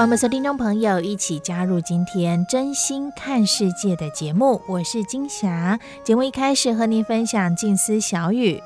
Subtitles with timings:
[0.00, 5.76] 我们所有听众朋友一起加入今天真心看世界的节目，我是金霞。
[6.04, 8.62] 节目一开始和您分享静思小语：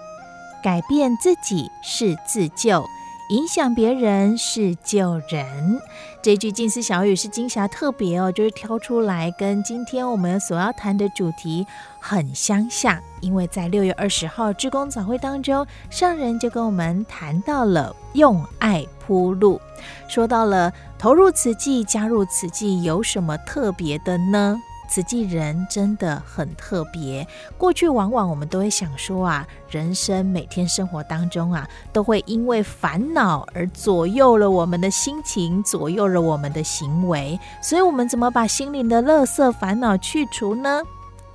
[0.63, 2.85] 改变自己是自救。
[3.31, 5.81] 影响别人是救人，
[6.21, 11.67] 这句静思小语是金霞特别哦，就是挑出来跟今天我们所要谈的主题
[12.03, 12.99] 很相像。
[13.21, 19.61] 因为在六月二十号志工早会当中，上人就跟我们谈到了用爱铺路，
[20.09, 24.61] 说到了投入慈济、加入慈济有什么特别的呢？
[24.91, 27.27] 慈济人真的很特别。
[27.57, 37.39] 过去往往我们都会想说啊，人生每天生活当中啊，都会因为烦恼而左右了我们的心情，左右了我们的行为。
[37.63, 40.83] 所以，我们怎么把心灵的垃圾烦恼去除呢？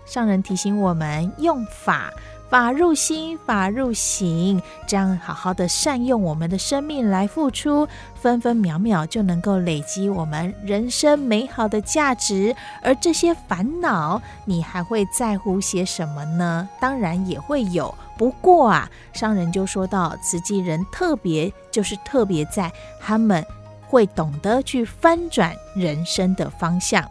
[0.07, 2.11] 上人提醒我们，用法。
[2.49, 12.55] 法入心，法入行，这样好好的善用我们的生命来付出，分分秒秒就能够累积我们人生美好的价值。
[12.81, 16.69] 而这些烦恼，你还会在乎些什么呢？
[16.79, 22.71] 当然也会有，不过啊，上人就说到，慈济人特别就是特别在
[23.01, 23.45] 他们
[23.85, 27.03] 会懂得去翻转人生的方向。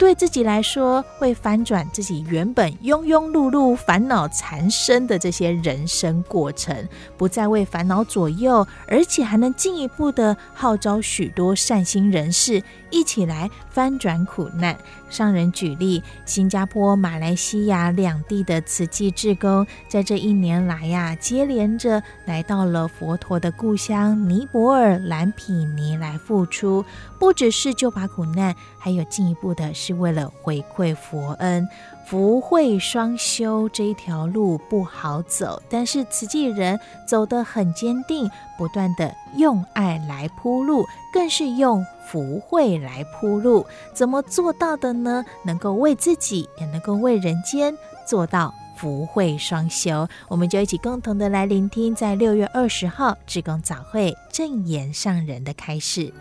[0.00, 6.74] 对自己来说，会翻转自己原本庸庸碌碌、烦恼缠身的这些人生过程，
[7.18, 14.76] 不再为烦恼左右，而且还能进一步的号召许多善心人士一起来翻转苦难。
[15.08, 26.84] 上人举例，新加坡、马来西亚两地的慈济志工，在这一年来呀，接连着来到了佛陀的故乡尼泊尔蓝毗尼来付出，
[27.18, 31.68] 不只是救拔苦难，还有进一步的是为了回馈佛恩。
[32.06, 38.28] 福慧双修这一条路不好走，但是慈济人走得很坚定，
[38.58, 43.64] 不断地用爱来铺路，更是用福慧来铺路。
[43.94, 45.24] 怎么做到的呢？
[45.44, 50.08] 能够为自己，也能够为人间做到福慧双修。
[50.26, 56.12] 我们就一起共同的来聆听，在六月二十号志工早会正言上人的开示。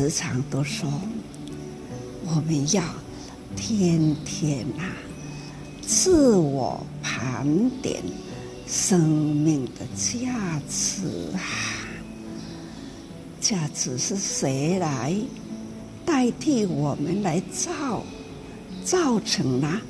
[0.00, 0.90] 时常都说，
[2.24, 2.82] 我们要
[3.54, 4.96] 天天啊，
[5.82, 8.02] 自我盘点
[8.66, 11.02] 生命的价值
[11.36, 11.44] 啊，
[13.42, 15.14] 价值是谁来
[16.06, 18.02] 代替我们来造，
[18.82, 19.82] 造成了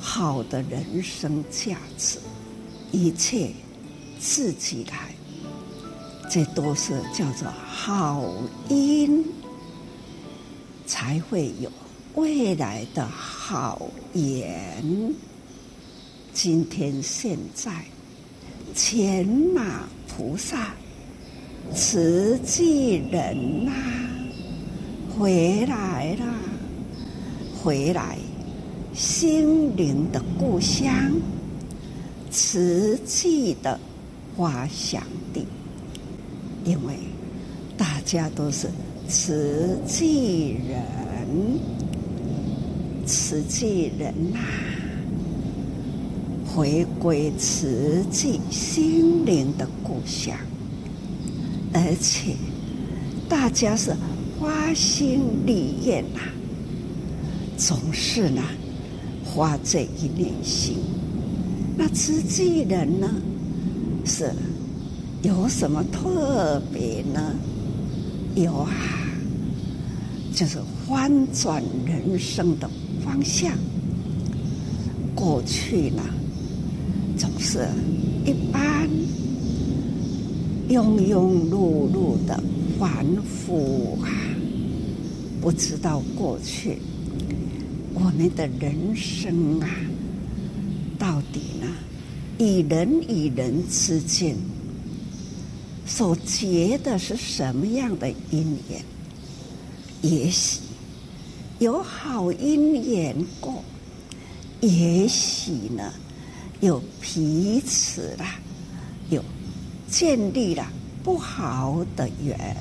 [0.00, 2.18] 好的人生价值？
[2.90, 3.52] 一切
[4.18, 5.14] 自己来。
[6.28, 8.24] 这都是叫做好
[8.68, 9.24] 因，
[10.86, 11.70] 才会有
[12.14, 14.84] 未来的好言。
[16.32, 17.84] 今天现在，
[18.74, 20.74] 钱马菩萨、
[21.72, 23.72] 慈济人呐、
[25.16, 26.24] 回来了，
[27.62, 28.18] 回来，
[28.92, 30.92] 心灵的故乡，
[32.30, 33.78] 慈济的
[34.36, 35.46] 发祥地。
[36.64, 36.94] 因为
[37.76, 38.68] 大家都是
[39.08, 41.60] 慈济人，
[43.06, 44.38] 慈济人呐、
[46.46, 50.36] 回归慈济心灵的故乡，
[51.72, 52.34] 而且
[53.28, 53.94] 大家是
[54.40, 56.20] 花心立愿呐，
[57.56, 58.42] 总是呢
[59.24, 60.78] 花这一念心。
[61.76, 63.14] 那慈济人呢
[64.04, 64.32] 是。
[65.22, 67.34] 有什么特别呢？
[68.34, 68.72] 有啊，
[70.34, 72.68] 就是翻转人生的
[73.04, 73.52] 方向。
[75.14, 76.02] 过去呢，
[77.16, 77.68] 总是
[78.26, 78.88] 一般
[80.68, 82.42] 庸庸碌碌的
[82.78, 84.10] 凡夫啊，
[85.40, 86.78] 不知道过去
[87.94, 89.68] 我们的人生啊，
[90.98, 91.68] 到底呢，
[92.38, 94.34] 与人与人之间
[95.86, 98.82] 所结的是什么样的因缘？
[100.02, 100.60] 也许
[101.58, 103.14] 有好因缘。
[103.40, 103.62] 过。
[104.60, 105.92] 也许呢，
[106.60, 108.36] 有彼此啦，
[109.10, 109.22] 有
[109.90, 110.66] 建立了
[111.02, 112.56] 不好的缘，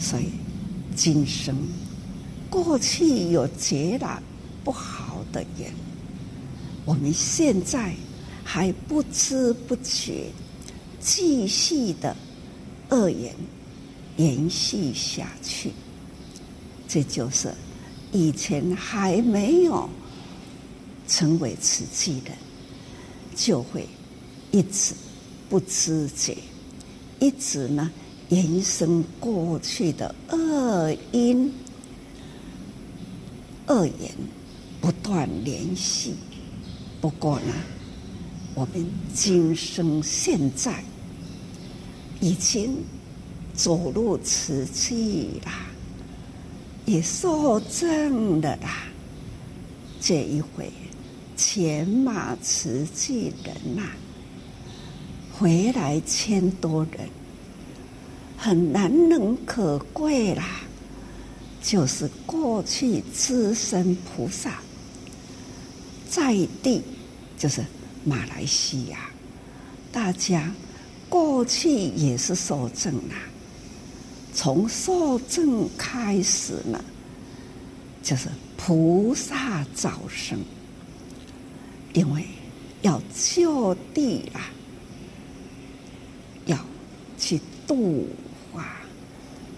[0.00, 0.32] 所以
[0.96, 1.54] 今生
[2.50, 4.20] 过去有结了
[4.64, 5.72] 不好的缘，
[6.84, 7.94] 我们现在
[8.42, 10.24] 还不知不觉
[11.06, 12.16] 继续的
[12.90, 13.32] 恶言
[14.16, 15.70] 延续下去，
[16.88, 17.54] 这就是。
[18.12, 19.88] 以前还没有
[21.06, 22.30] 成为慈济的，
[23.34, 23.86] 就会
[24.50, 24.94] 一直
[25.50, 26.36] 不知觉，
[27.18, 27.90] 一直呢
[28.30, 31.52] 延伸过去的恶因、
[33.66, 34.14] 恶言，
[34.80, 36.14] 不断联系。
[37.00, 37.52] 不过呢，
[38.54, 40.82] 我们今生现在
[42.20, 42.84] 已经
[43.54, 45.52] 走入瓷器了。
[46.86, 48.84] 也受证了啦！
[50.00, 50.70] 这一回，
[51.36, 53.82] 前马瓷器人呐、
[55.32, 57.08] 回来千多人，
[58.38, 60.60] 很难能可贵啦。
[61.60, 64.60] 就是过去资深菩萨
[66.08, 66.82] 在地，
[67.36, 67.64] 就是
[68.04, 69.10] 马来西亚，
[69.90, 70.54] 大家
[71.08, 73.16] 过去也是受证啦。
[74.34, 76.84] 从受证开始呢，
[78.02, 80.38] 就是菩萨早生，
[81.94, 82.24] 因为
[82.82, 84.52] 要就地啊，
[86.44, 86.58] 要
[87.18, 88.06] 去度
[88.52, 88.76] 化，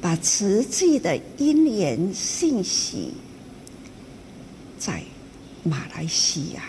[0.01, 3.13] 把慈济的因缘信息
[4.79, 5.03] 在
[5.65, 6.63] 马来西亚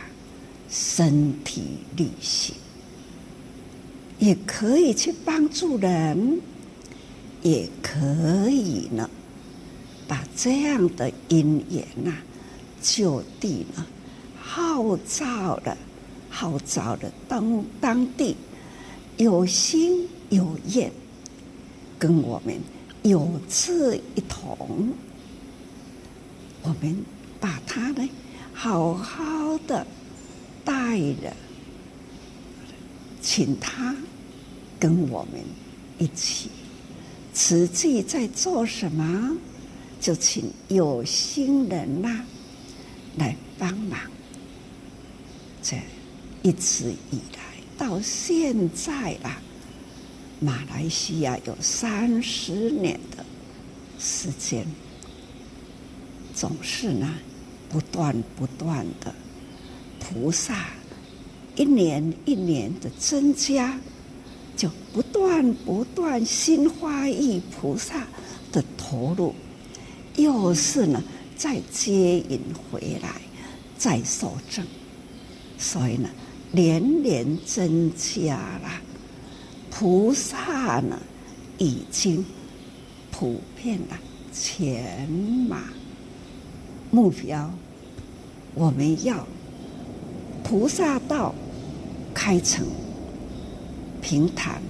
[0.67, 1.61] 身体
[1.95, 2.55] 力行，
[4.19, 6.41] 也可以去帮助人。
[7.41, 9.09] 也可以呢，
[10.09, 12.11] 把这样的因缘呐，
[12.81, 13.85] 就地呢
[14.41, 15.77] 号召了，
[16.29, 18.35] 号召了当当地
[19.15, 20.91] 有心有愿，
[21.97, 22.59] 跟我们
[23.03, 24.89] 有志一同，
[26.61, 27.05] 我们
[27.39, 28.09] 把他呢
[28.53, 29.87] 好好的
[30.65, 31.33] 带着，
[33.21, 33.95] 请他
[34.79, 35.41] 跟我们
[35.97, 36.49] 一起。
[37.33, 39.37] 慈济在做什么？
[40.01, 42.23] 就请有心人呐、
[43.17, 43.99] 来帮忙。
[45.61, 45.77] 这
[46.41, 47.41] 一直以来
[47.77, 49.41] 到现在啦，
[50.39, 53.25] 马来西亚有三十年的
[53.99, 54.65] 时间，
[56.33, 57.13] 总是呢
[57.69, 59.13] 不断不断的
[59.99, 60.69] 菩萨
[61.59, 63.79] 一年一年的增加。
[64.57, 68.05] 就不断不断心花意菩萨
[68.51, 69.33] 的投入，
[70.17, 71.01] 又是呢
[71.37, 73.21] 再接引回来，
[73.77, 74.65] 再受证，
[75.57, 76.09] 所以呢
[76.51, 78.69] 年年增加了。
[79.71, 80.99] 菩萨呢
[81.57, 82.25] 已经
[83.11, 83.97] 普遍了
[84.33, 85.63] 前马
[86.91, 87.49] 目标，
[88.55, 89.25] 我们要
[90.43, 91.33] 菩萨道
[92.13, 92.65] 开成。
[94.01, 94.61] 平坦，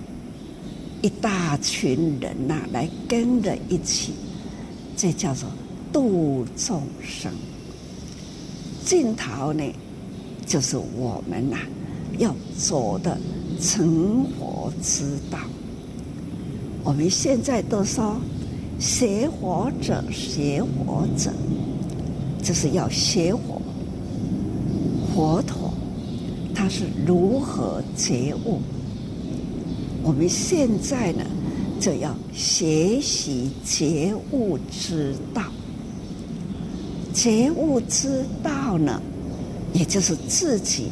[1.01, 4.13] 一大群人呐、来跟着一起，
[4.97, 5.47] 这叫做
[5.93, 7.31] 度众生。
[8.83, 9.63] 尽头呢，
[10.47, 11.57] 就是我们呐、
[12.17, 13.15] 要走的
[13.61, 15.37] 成佛之道。
[16.83, 18.19] 我们现在都说
[18.79, 21.31] 学佛者，学佛者，
[22.41, 23.61] 就是要学佛。
[25.13, 25.68] 佛陀
[26.59, 28.59] 他是如何觉悟？
[30.03, 31.23] 我们现在呢，
[31.79, 35.41] 就要学习觉悟之道。
[37.13, 39.01] 觉悟之道呢，
[39.71, 40.89] 也就是自己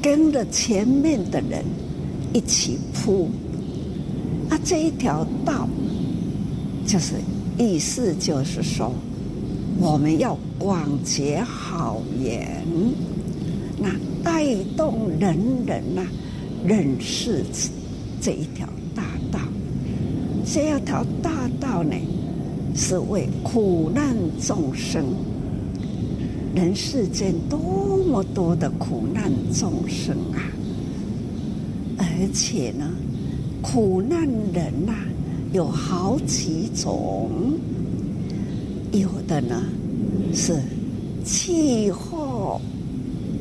[0.00, 1.64] 跟着前面的人
[2.32, 3.28] 一起铺。
[4.48, 5.68] 那，这一条道，
[6.86, 7.14] 就是
[7.58, 8.92] 意思就是说，
[9.80, 12.64] 我们要广结好缘，
[13.76, 13.88] 那
[14.24, 16.02] 带动人人呐、
[16.66, 17.44] 认识。
[18.20, 19.38] 这一条大道，
[20.46, 21.94] 这一条大道呢，
[22.74, 25.04] 是为苦难众生。
[26.54, 27.58] 人世间多
[28.08, 30.40] 么多的苦难众生啊！
[31.98, 32.88] 而且呢，
[33.60, 34.94] 苦难人呐、
[35.52, 37.30] 有好几种，
[38.92, 39.64] 有的呢
[40.32, 40.62] 是
[41.24, 42.60] 气候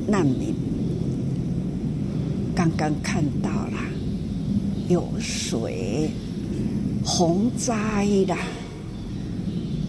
[0.08, 0.54] 难民，
[2.56, 3.78] 刚刚看到了
[4.88, 6.10] 有水
[7.04, 8.38] 洪灾啦，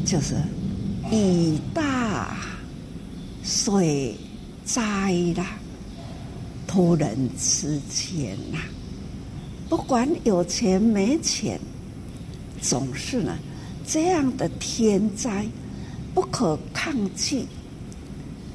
[0.04, 0.34] 就是
[1.12, 2.36] 雨大
[3.42, 4.14] 水
[4.64, 5.58] 灾啦。
[6.66, 8.58] 突人之间呐，
[9.68, 11.60] 不管有钱没钱，
[12.60, 13.38] 总是呢，
[13.86, 15.46] 这样的天灾
[16.12, 17.44] 不可抗拒，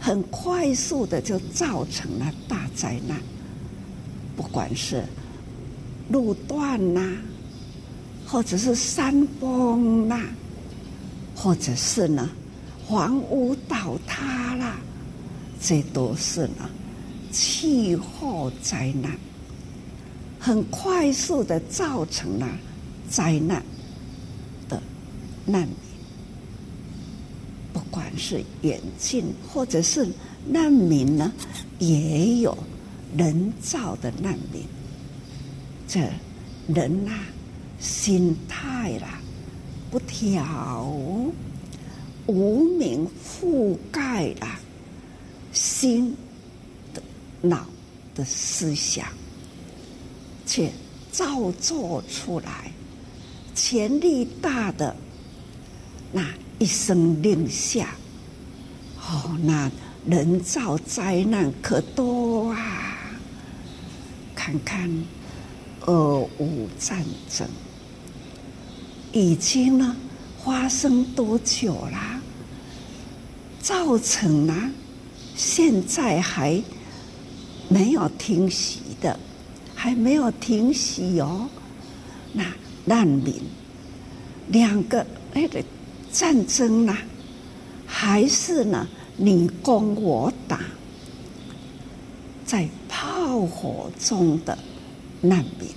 [0.02, 3.18] 很快速的就造成了大灾难。
[4.40, 5.04] 不管是
[6.10, 7.02] 路段呐，
[8.26, 10.18] 或者是山崩呐，
[11.36, 12.30] 或者是呢
[12.88, 14.78] 房屋倒塌啦，
[15.62, 16.70] 这都是呢。
[17.34, 19.12] 气候灾难
[20.40, 22.48] 很快速的造成了
[23.10, 23.62] 灾难
[24.70, 24.82] 的
[25.46, 25.76] 难民，
[27.74, 30.08] 不管是远近或者是
[30.48, 31.30] 难民呢，
[31.78, 32.58] 也有
[33.18, 34.64] 人造的难民。
[35.88, 36.00] 这
[36.68, 37.12] 人呐、
[37.80, 39.20] 心态啦
[39.90, 40.86] 不调，
[42.28, 44.48] 无名覆盖了
[45.52, 46.16] 心
[46.94, 47.02] 的。
[47.42, 47.66] 脑
[48.14, 49.08] 的思想，
[50.46, 50.70] 却
[51.10, 52.70] 造作出来，
[53.56, 54.94] 潜力大的
[56.12, 56.28] 那
[56.60, 57.96] 一声令下，
[58.98, 59.72] 哦，那
[60.06, 62.79] 人造灾难可多啊！
[64.50, 65.04] 看看
[65.86, 67.48] 俄乌战争
[69.12, 69.96] 已经呢
[70.44, 72.20] 发生多久啦？
[73.62, 74.56] 造成了
[75.36, 76.62] 现在还。
[77.72, 79.20] 没有停息的，
[79.76, 81.48] 还没有停息哦。
[82.34, 82.44] 那
[82.86, 83.36] 难民
[84.48, 85.64] 两个那个
[86.12, 86.98] 战争呢，
[87.86, 88.88] 还是呢
[89.18, 90.60] 你攻我打，
[92.44, 92.68] 在
[93.20, 94.58] 炮火中的
[95.20, 95.70] 难民，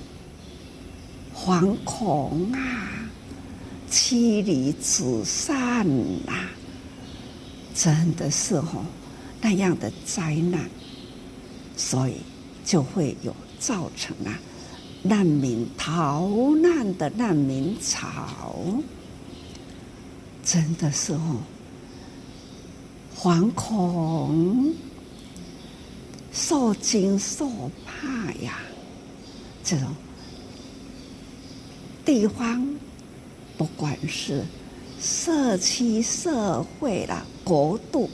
[1.35, 3.11] 惶恐啊，
[3.91, 5.85] 妻离子散
[6.29, 6.49] 啊，
[7.75, 8.85] 真的是哦
[9.41, 10.71] 那样的灾难。
[11.77, 12.19] 所以
[12.65, 14.39] 就会有造成啊，
[15.03, 18.55] 难民逃难的难民潮，
[20.45, 21.39] 真的是哦，
[23.19, 24.73] 惶恐、
[26.33, 28.59] 受惊受怕呀，
[29.63, 29.95] 这种
[32.05, 32.67] 地方，
[33.57, 34.45] 不管是
[35.01, 38.09] 社区、社会啦、国度，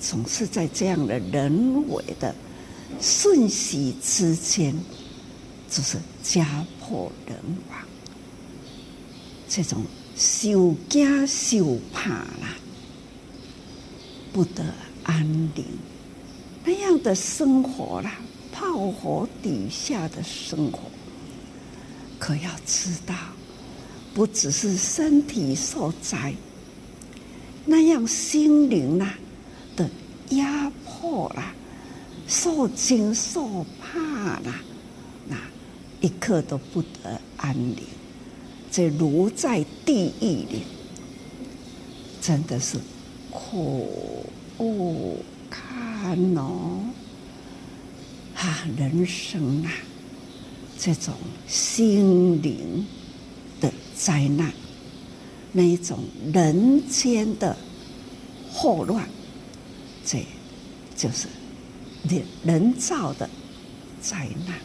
[0.00, 2.34] 总是在这样的人为的。
[3.00, 4.74] 瞬息之间，
[5.70, 7.38] 就是家破人
[7.70, 7.78] 亡，
[9.48, 9.84] 这种
[10.16, 12.56] 受惊受怕啦，
[14.32, 14.64] 不得
[15.04, 15.64] 安宁，
[16.70, 18.14] 那样的生活啦，
[18.52, 20.78] 炮火底下的生活，
[22.16, 23.12] 可要知道，
[24.14, 26.32] 不只是身体受灾，
[27.64, 29.16] 那样心灵啦
[29.74, 29.90] 的
[30.28, 31.52] 压迫啦。
[32.28, 33.98] 受惊受怕
[34.44, 34.62] 啦，
[35.26, 35.36] 那
[36.00, 37.78] 一刻都不得安宁，
[38.70, 40.62] 这如在地狱里，
[42.22, 42.78] 真的是
[43.28, 44.24] 苦
[44.56, 45.18] 不
[45.50, 46.42] 堪烦恼！
[48.34, 49.70] 啊，人生啊，
[50.76, 51.14] 这种
[51.46, 52.84] 心灵
[53.60, 54.52] 的灾难，
[55.52, 56.00] 那一种
[56.32, 57.56] 人间的
[58.50, 59.08] 祸乱，
[60.04, 60.26] 这
[60.96, 61.28] 就是。
[62.08, 63.30] 人人造的
[64.00, 64.58] 灾难，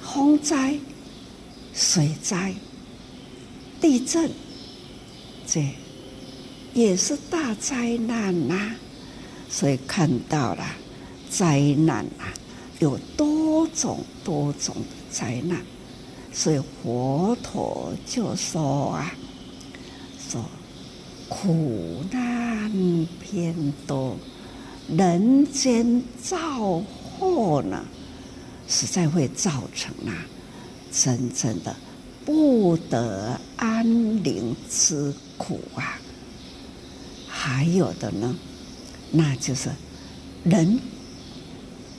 [0.00, 0.78] 风灾、
[1.72, 2.54] 水灾、
[3.80, 4.30] 地震，
[5.46, 5.66] 这
[6.74, 8.76] 也是大灾难呐、
[9.54, 10.66] 所以看到了
[11.30, 12.26] 灾难啊，
[12.80, 15.60] 有多种多种的灾难。
[16.32, 19.14] 所以佛陀就说啊，
[20.28, 20.44] 说
[21.28, 24.16] 苦难偏多。
[24.88, 26.82] 人间造
[27.20, 27.84] 祸呢，
[28.66, 30.26] 实在会造成啊，
[30.90, 31.76] 真正的
[32.24, 33.86] 不得安
[34.24, 36.00] 宁之苦啊。
[37.28, 38.34] 还有的呢，
[39.10, 39.70] 那就是
[40.44, 40.80] 人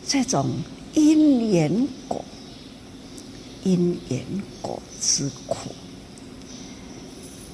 [0.08, 0.52] 这种
[0.94, 2.24] 因缘果、
[3.64, 4.24] 因缘
[4.62, 5.70] 果之苦，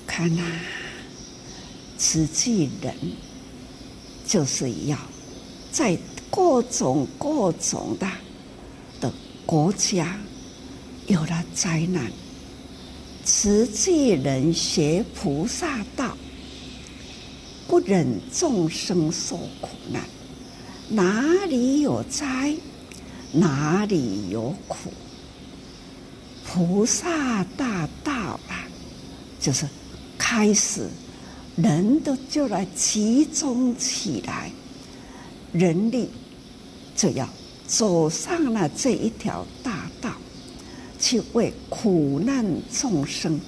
[0.05, 0.51] 看呐、啊，
[1.97, 2.93] 慈济人
[4.27, 4.97] 就是要
[5.71, 5.97] 在
[6.29, 8.07] 各种各种的
[8.99, 9.13] 的
[9.45, 10.19] 国家
[11.07, 12.11] 有了灾难，
[13.23, 16.17] 慈济人学菩萨道，
[17.85, 20.03] 忍众生受苦难，
[20.89, 22.55] 哪里有灾，
[23.31, 24.91] 哪里有苦。
[26.45, 28.11] 菩萨大道
[28.49, 28.67] 啊，
[29.39, 29.65] 就是
[30.17, 30.89] 开始，
[31.55, 34.51] 人都就来集中起来，
[35.53, 36.09] 人力
[36.95, 37.27] 就要
[37.67, 40.11] 走上了这一条大道，
[40.99, 43.39] 去为苦难众生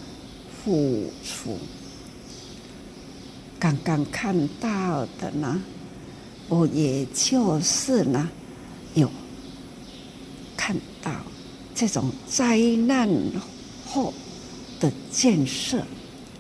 [0.64, 1.58] 付出。
[3.64, 5.58] 刚刚看到的呢，
[6.50, 8.30] 我也就是呢，
[8.94, 9.10] 有
[10.58, 11.10] 看到。
[11.74, 13.10] 这种灾难
[13.88, 14.14] 后
[14.82, 15.82] 的建设，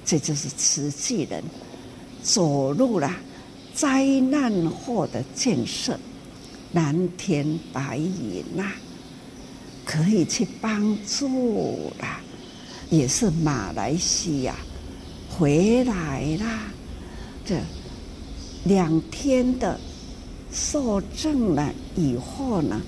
[0.04, 1.42] 这就是慈济人
[2.22, 3.10] 走入了
[3.74, 5.98] 灾难后的建设，
[6.74, 8.70] 蓝天白云呐，
[9.86, 12.20] 可以去帮助啦，
[12.90, 14.54] 也是马来西亚
[15.30, 16.66] 回来啦，
[17.46, 17.60] 这
[18.66, 19.80] 两天的
[20.52, 22.82] 受证了以后呢。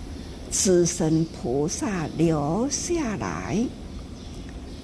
[0.52, 3.58] 资深菩萨留下来，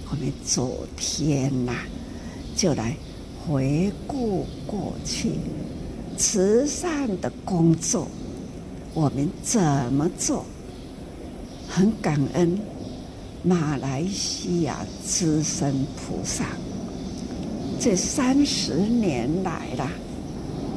[0.10, 1.74] 我们昨天呐、
[2.58, 2.94] 就来
[3.40, 5.36] 回顾过去
[6.18, 8.06] 慈善的工作，
[8.94, 9.62] 我们怎
[9.94, 10.44] 么做？
[11.70, 12.60] 很感恩
[13.44, 16.48] 马来西亚资深菩萨，
[17.84, 19.90] 这三十年来啦，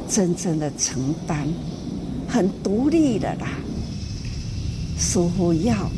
[0.08, 1.46] 真正的承担，
[2.26, 3.46] 很独立的啦。
[4.96, 5.90] 似乎要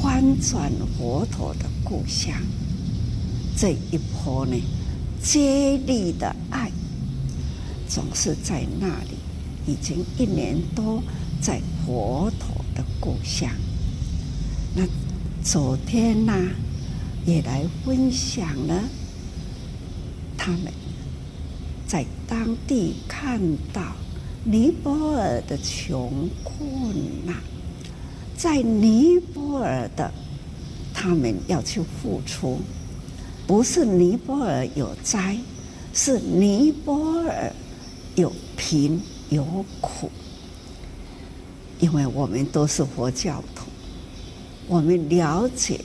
[0.00, 2.32] 翻转佛陀的故乡，
[3.56, 4.54] 这一波呢，
[5.20, 6.70] 接力的爱
[7.88, 9.16] 总是在那里，
[9.66, 11.02] 已经一年多
[11.40, 13.50] 在佛陀的故乡。
[14.72, 14.84] 那
[15.42, 16.32] 昨天呢，
[17.26, 18.84] 也来分享了
[20.46, 20.72] 他们
[21.88, 23.40] 在当地看
[23.72, 23.82] 到
[24.44, 27.34] 尼泊尔的穷困呐。
[28.36, 30.08] 在尼泊尔的，
[30.94, 32.60] 他们要去付出，
[33.44, 35.36] 不是尼泊尔有灾，
[35.92, 37.52] 是尼泊尔
[38.14, 40.08] 有贫有苦。
[41.80, 43.66] 因为我们都是佛教徒，
[44.68, 45.80] 我们了解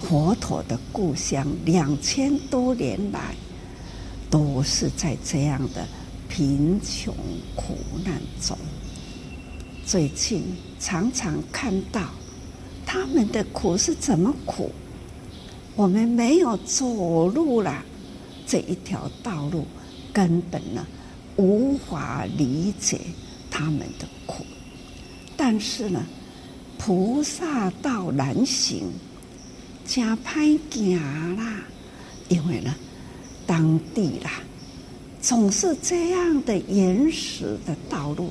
[0.00, 3.36] 佛陀的故乡，两千多年来
[4.32, 5.86] 都是在这样的
[6.26, 7.14] 贫穷
[7.54, 8.56] 苦难中。
[9.84, 10.42] 最近
[10.80, 12.08] 常常看到
[12.86, 14.72] 他们的苦是怎么苦，
[15.76, 17.84] 我们没有走入了
[18.46, 19.66] 这一条道路，
[20.14, 20.86] 根本呢
[21.36, 22.98] 无法理解
[23.50, 24.46] 他们的苦。
[25.36, 26.02] 但是呢，
[26.78, 28.90] 菩萨道难行，
[29.84, 31.60] 加歹行啦，
[32.30, 32.74] 因为呢，
[33.52, 34.40] 当地啦
[35.20, 38.30] 总是这样的原始的道路。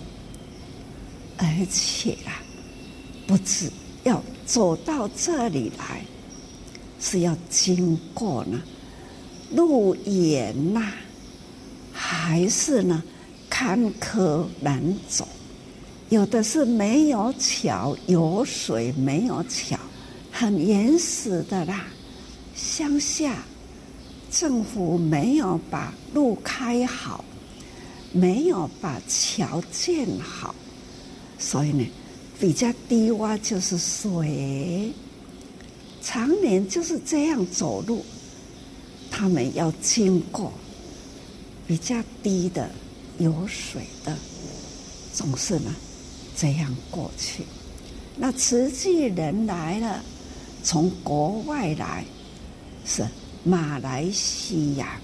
[1.37, 2.41] 而且啊，
[3.27, 3.69] 不止
[4.03, 6.03] 要走到这里来，
[6.99, 8.59] 是要经过呢
[9.51, 10.91] 路远呐，
[11.93, 13.03] 还是呢
[13.47, 15.27] 坎坷难走？
[16.09, 19.77] 有的是没有桥，有水没有桥，
[20.31, 21.85] 很原始的啦。
[22.55, 23.43] 乡下
[24.31, 27.23] 政府没有把路开好，
[28.13, 30.55] 没有把桥建好。
[31.37, 31.85] 所以呢，
[32.39, 34.93] 比较低洼就是水，
[36.01, 38.05] 常年就是这样走路。
[39.11, 40.53] 他们要经过
[41.67, 42.69] 比较低的
[43.19, 44.17] 有水的，
[45.13, 45.75] 总是呢
[46.37, 47.43] 这样过去。
[48.15, 50.01] 那慈济人来了，
[50.63, 52.05] 从国外来，
[52.85, 53.05] 是
[53.43, 54.99] 马来西亚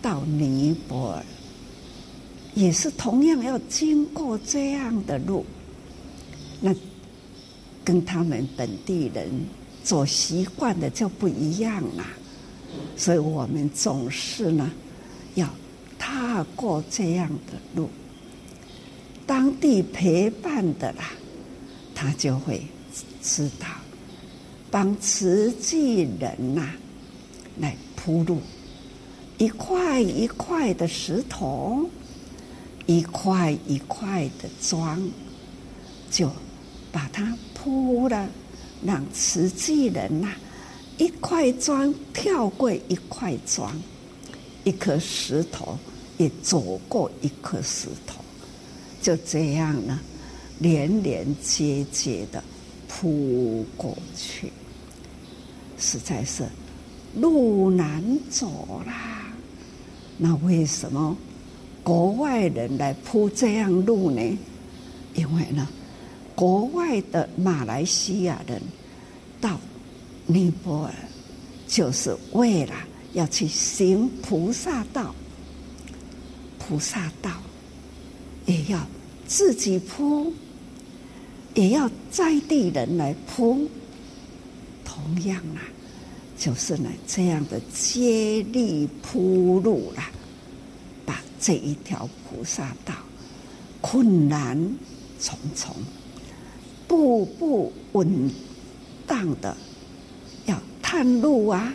[0.00, 1.24] 到尼泊尔，
[2.54, 5.44] 也是同样要经过这样的路。
[6.60, 6.74] 那
[7.84, 9.28] 跟他们本地人
[9.84, 12.04] 走习惯的就不一样了，
[12.96, 14.72] 所以我们总是呢
[15.34, 15.48] 要
[15.98, 17.88] 踏过这样的路，
[19.26, 21.10] 当地陪伴的啦，
[21.94, 22.62] 他就会
[23.22, 23.66] 知道。
[24.70, 26.72] 帮慈济人呐
[27.58, 28.40] 来铺路，
[29.38, 31.88] 一块一块的石头，
[32.86, 35.00] 一块一块的砖，
[36.10, 36.30] 就。
[36.92, 38.26] 把它铺了，
[38.82, 40.32] 让慈济人呐
[40.96, 43.70] 一块砖跳过一块砖，
[44.64, 45.78] 一颗石头
[46.16, 48.24] 也走过一颗石头，
[49.02, 50.00] 就这样呢，
[50.58, 52.42] 连连接接的
[52.88, 54.50] 铺过去，
[55.76, 56.44] 实在是
[57.20, 59.26] 路难走啦。
[60.18, 61.16] 那为什么
[61.82, 64.20] 国外人来铺这样路呢？
[65.14, 65.68] 因为呢，
[66.34, 68.60] 国外的马来西亚人
[69.40, 69.58] 到
[70.26, 70.94] 尼泊尔，
[71.66, 72.74] 就是为了
[73.12, 75.14] 要去行菩萨道。
[76.58, 77.30] 菩萨道
[78.44, 78.84] 也要
[79.26, 80.32] 自己铺，
[81.54, 83.68] 也要在地人来铺。
[84.84, 85.62] 同样啊，
[86.38, 90.10] 就是呢这样的接力铺路啦，
[91.04, 92.94] 把这一条菩萨道
[93.80, 94.56] 困难。
[95.18, 95.74] 重重，
[96.86, 98.30] 步步稳
[99.06, 99.56] 当的
[100.44, 101.72] 要探路啊，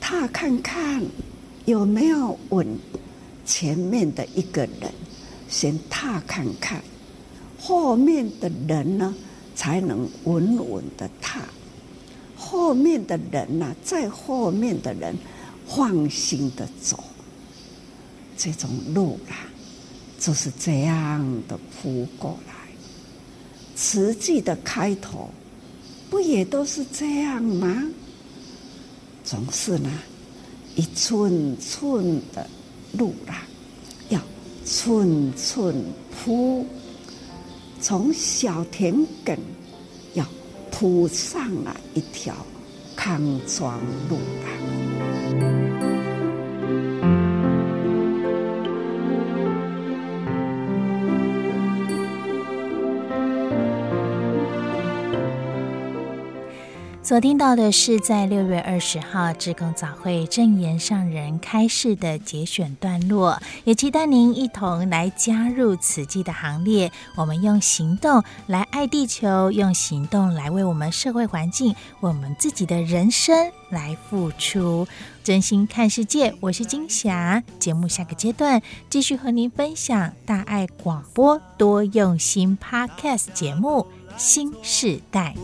[0.00, 1.02] 踏看看
[1.64, 2.78] 有没有稳。
[3.44, 4.92] 前面的一个人
[5.48, 6.80] 先踏看看，
[7.58, 9.12] 后面的人呢
[9.56, 11.40] 才能稳稳的踏。
[12.50, 15.16] 后面的人呢、啊，在后面的人
[15.68, 16.98] 放心的走，
[18.36, 19.46] 这种路啊。
[20.18, 22.52] 就是这样的铺过来，
[23.74, 25.30] 慈济的开头
[26.10, 27.82] 不也都是这样吗？
[29.24, 29.90] 总是呢，
[30.76, 32.46] 一寸寸的
[32.98, 33.44] 路啦，
[34.10, 34.20] 要
[34.66, 36.66] 寸寸铺，
[37.80, 39.38] 从小田埂
[40.70, 42.34] 铺上了一条
[42.96, 43.78] 康庄
[44.08, 45.59] 路啊。
[57.10, 66.92] 所听到的是在六月二十号志工早会正言上人开示的节选段落，也期待您一同来加入慈济的行列。
[67.16, 71.76] 我们用行动来爱地球，用行动来为我们社会环境、为
[72.08, 74.86] 我们自己的人生来付出。
[75.24, 77.42] 真心看世界，我是金霞。
[77.58, 85.34] 节目下个阶段继续和您分享大爱广播多用心 Podcast 节目《新时代》。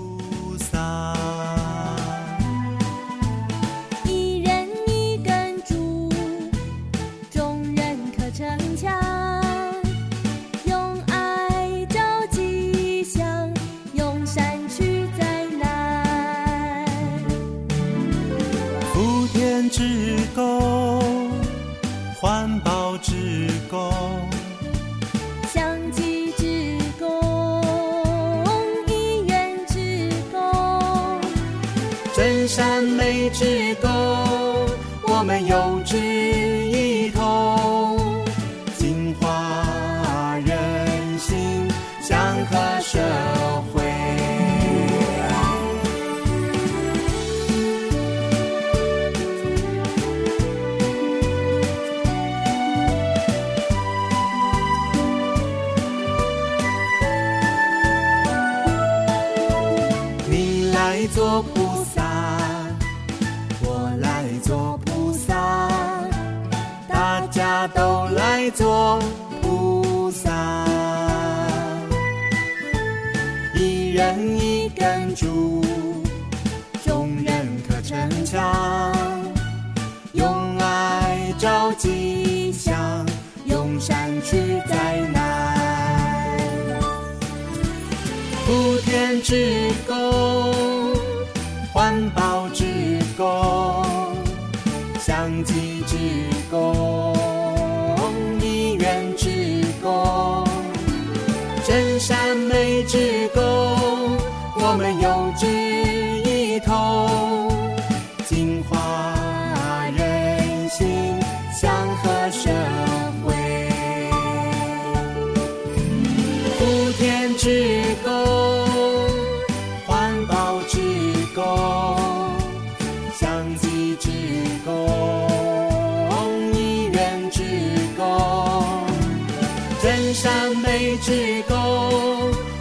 [130.99, 131.55] 之钩，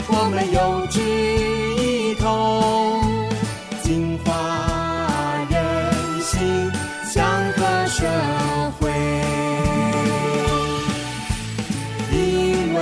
[0.07, 3.01] 我们有志一同，
[3.81, 6.71] 净化人心，
[7.05, 8.05] 祥和社
[8.79, 8.91] 会。
[12.11, 12.79] 因为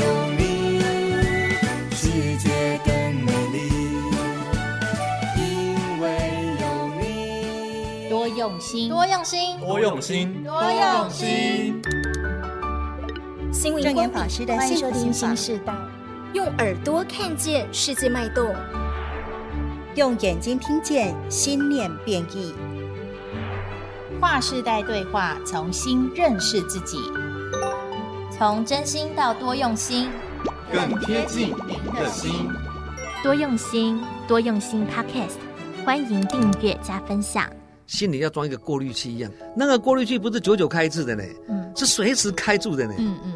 [0.00, 0.04] 有
[0.36, 0.80] 你，
[1.94, 2.90] 世界更
[3.24, 3.56] 美丽。
[5.36, 5.40] 因
[6.00, 6.04] 为
[6.60, 6.64] 有
[7.00, 11.82] 你，多用心，多用心，多用心，多用心。
[13.66, 15.74] 心灵光法师的幸福心法，新世代，
[16.34, 18.54] 用耳朵看见世界脉动，
[19.96, 22.54] 用眼睛听见心念变异。
[24.20, 26.96] 跨世代对话，重新认识自己，
[28.30, 30.10] 从真心到多用心，
[30.72, 32.48] 更贴近您的心。
[33.20, 34.86] 多用心，多用心。
[34.86, 37.50] Podcast，欢迎订阅加分享。
[37.88, 43.32] 心里要装一个过滤器一样，那个过滤器不是久久开一次的呢，嗯，是随时开住的呢，嗯嗯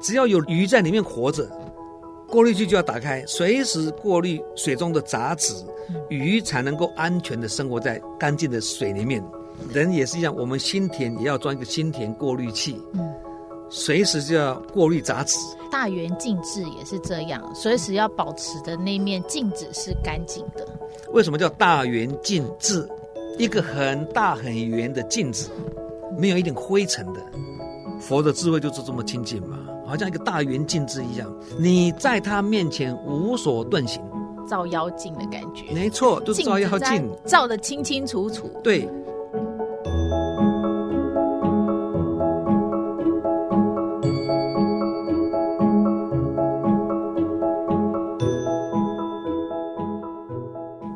[0.00, 1.48] 只要有鱼在里面活着，
[2.26, 5.54] 过滤器就要打开，随时过滤水中的杂质，
[6.08, 9.22] 鱼才能够安全的生活在干净的水里面。
[9.72, 13.12] 人也是一样，我们心田也要装一个心田过滤器，嗯，
[13.68, 15.36] 随时就要过滤杂质。
[15.70, 20.66] 大圆镜子也是这样，随时要保持的那面镜子是干净的。
[21.12, 22.88] 为什么叫大圆镜子？
[23.38, 25.50] 一个很大很圆的镜子，
[26.18, 27.20] 没有一点灰尘的。
[28.00, 34.02] 佛的智慧就是这么清净嘛，好像一个大圆镜子一样，你在他面前无所遁形，
[34.48, 35.72] 照妖镜的感觉。
[35.72, 38.50] 没错，就是照妖镜，照的清清楚楚。
[38.64, 38.88] 对。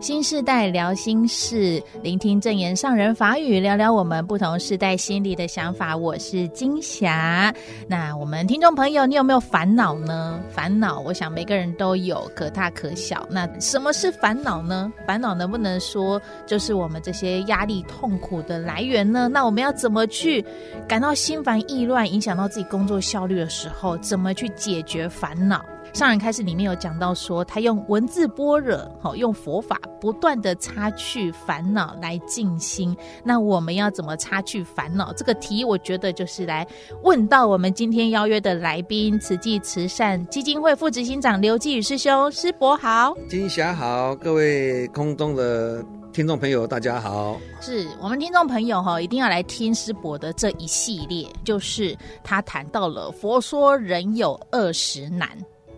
[0.05, 5.97] 新世代聊心事，聆听证言上人法语，聊聊我们不同世代心里的想法。
[5.97, 7.51] 我是金霞。
[7.89, 10.39] 那我们听众朋友，你有没有烦恼呢？
[10.51, 13.27] 烦恼，我想每个人都有，可大可小。
[13.31, 14.93] 那什么是烦恼呢？
[15.07, 19.27] 烦恼能不能说就是我们这些压力、痛苦的来源呢？
[19.27, 20.45] 那我们要怎么去
[20.87, 25.65] 感到心烦意乱，影响到自己工作效率的时候，怎么去解决烦恼？
[25.95, 32.95] 上人开始里面有讲到说，他用文字般若，用佛法不断的擦去烦恼来静心。
[33.23, 35.13] 那我们要怎么擦去烦恼？
[35.13, 36.67] 这个题，我觉得就是来
[37.05, 45.81] 问到我们今天邀约的来宾，慈济慈善基金会副执行长刘继宇师兄，师伯好，金霞好，各位空中的
[46.13, 47.39] 听众朋友，大家好。
[47.61, 55.29] 是我们听众朋友哈，一定要来听师伯的这一系列，就是他谈到了佛说人有二十难。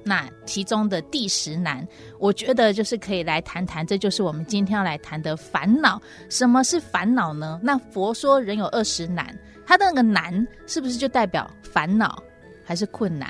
[0.08, 1.84] 那其中的第十难，
[2.20, 6.00] 我觉得就是可以来谈谈，这就是我们今天要来谈的烦恼。
[6.28, 7.58] 什么是烦恼呢？
[7.60, 12.22] 那佛说人有二十难，他的那个难是不是就代表烦恼
[12.64, 13.28] 还是困难？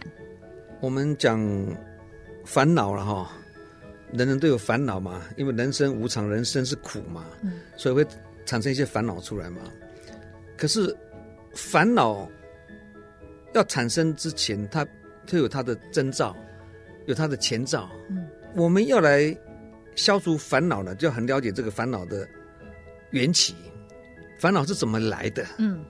[0.80, 1.40] 我们讲
[2.44, 3.32] 烦恼了哈，
[4.12, 8.06] 人人都有烦恼嘛，因为人生无常，人生是苦嘛，嗯，所以会
[8.44, 9.62] 产生一些烦恼出来嘛。
[10.58, 10.94] 可是
[11.54, 12.28] 烦恼
[13.54, 14.86] 要产生之前，它
[15.26, 16.36] 它有它的征兆。
[17.06, 19.36] 有它的前兆，嗯，我们要来
[19.94, 22.28] 消除烦恼呢，就要很了解这个烦恼的
[23.10, 23.54] 缘起，
[24.38, 25.46] 烦恼是怎么来的？
[25.58, 25.84] 嗯，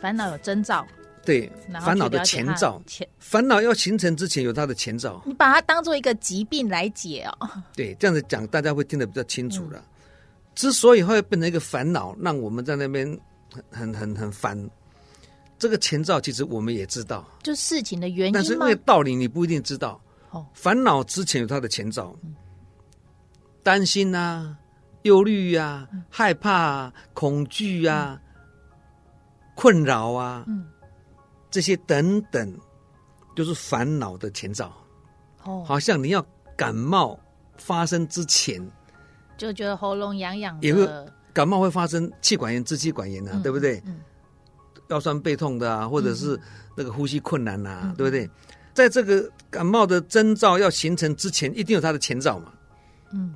[0.00, 0.86] 烦恼有征兆，
[1.24, 7.48] 对，烦恼的前兆，前烦恼要形成之前有它的前兆，你把它当做一个疾病来解哦。
[7.76, 9.78] 对，这样子讲大家会听得比较清楚了。
[9.78, 9.84] 嗯，
[10.54, 13.06] 之所以会变成一个烦恼，让我们在那边
[13.70, 14.70] 很很很很烦，
[15.58, 20.00] 这个前兆其实我们也知道，就事情的原因，但是那个道理你不一定知道。
[20.52, 22.14] 烦恼之前有它的前兆，
[23.62, 24.56] 担心啊、
[25.02, 28.20] 忧虑啊、害怕啊、恐惧啊、
[29.54, 30.44] 困扰啊，
[31.50, 32.58] 这些等等，
[33.34, 34.72] 就是烦恼的前兆。
[35.44, 36.24] 哦，好像你要
[36.56, 37.18] 感冒
[37.56, 38.60] 发生之前，
[39.36, 40.88] 就觉得喉咙痒痒，也会
[41.32, 43.82] 感冒会发生气管炎、支气管炎啊，对不对？
[44.90, 46.40] 腰酸背痛的啊，或者是
[46.74, 48.28] 那个呼吸困难啊，对不对？
[48.78, 52.52] 在这个感冒的征兆要形成之前，一定有它的前兆嘛。
[53.12, 53.34] 嗯，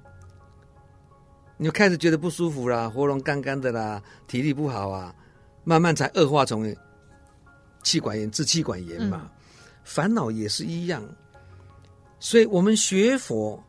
[1.57, 5.13] 你就开始觉得不舒服啦，喉咙干干的啦，体力不好啊，
[5.65, 6.73] 慢慢才恶化成
[7.83, 9.29] 气管炎、支气管炎嘛。
[9.83, 11.03] 烦恼也是一样，
[12.21, 13.61] 所以我们学佛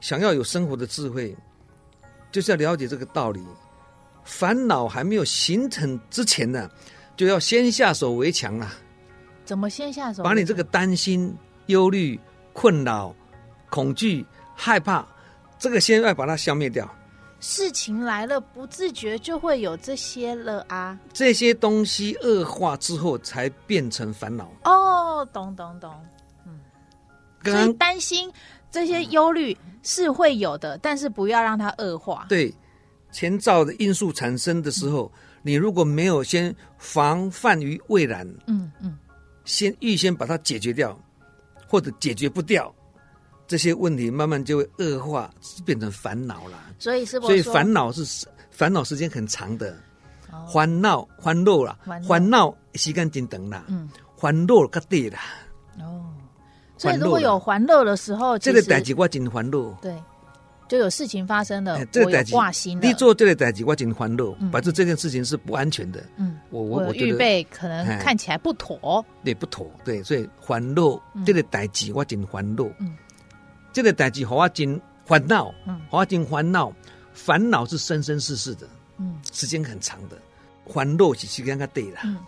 [0.00, 1.36] 想要有生活的智慧，
[2.30, 3.44] 就是要了解这个道理。
[4.22, 6.70] 烦恼还没有形成之前呢，
[7.16, 8.72] 就要先下手为强啊。
[9.46, 10.22] 怎么先下手？
[10.22, 11.34] 把你这个担心、
[11.66, 12.20] 忧虑、
[12.52, 13.14] 困扰、
[13.70, 15.06] 恐惧、害怕，
[15.58, 16.86] 这个先要把它消灭掉。
[17.38, 20.98] 事情来了，不自觉就会有这些了啊。
[21.12, 24.50] 这些东西恶化之后，才变成烦恼。
[24.64, 25.94] 哦，懂懂懂。
[26.46, 26.58] 嗯，
[27.44, 28.32] 所以担心
[28.70, 32.26] 这些忧虑是会有的，嗯、但是不要让它恶化。
[32.28, 32.52] 对，
[33.12, 38.98] 前兆的因素产生的时候，嗯、你如果没有先防范于未然，嗯嗯。
[39.46, 40.94] 先预先把它解决掉，
[41.66, 42.70] 或者解决不掉，
[43.46, 45.32] 这些问题慢慢就会恶化，
[45.64, 46.58] 变成烦恼了。
[46.78, 47.26] 所以是不？
[47.26, 49.74] 所以烦恼是烦恼时间很长的，
[50.52, 55.18] 烦恼烦恼啦，烦恼时间真长啦，嗯，烦恼较短啦。
[55.78, 56.04] 哦，
[56.76, 59.70] 所以如果有烦恼的时候，这个代志我真烦恼。
[59.80, 59.94] 对。
[60.68, 62.78] 就有事情发生了，这个代志挂心。
[62.82, 66.04] 你做这个代志，我真烦乐，反正这件事情是不安全的。
[66.16, 72.68] 嗯，我我我预备可能看起来不妥，对，不妥，对，所以烦乐这个代志我真欢乐。
[72.80, 72.96] 嗯，
[73.72, 76.72] 这个代志和我真烦恼，嗯，和我真烦恼，
[77.14, 80.18] 烦恼是生生世世的，嗯，时间很长的，
[80.66, 82.00] 烦乐是时间较短啦。
[82.04, 82.18] 嗯，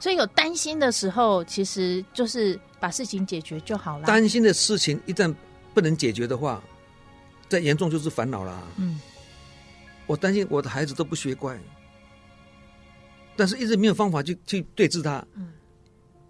[0.00, 4.06] 所以有担心的时候，其实就是把事情解决就好了。
[4.06, 5.34] 担心的事情一旦
[5.74, 6.62] 不能解决的话。
[7.48, 8.62] 再严重就是烦恼了。
[8.76, 9.00] 嗯，
[10.06, 11.58] 我担心我的孩子都不学乖，
[13.36, 15.24] 但是一直没有方法去去对治他。
[15.34, 15.52] 嗯，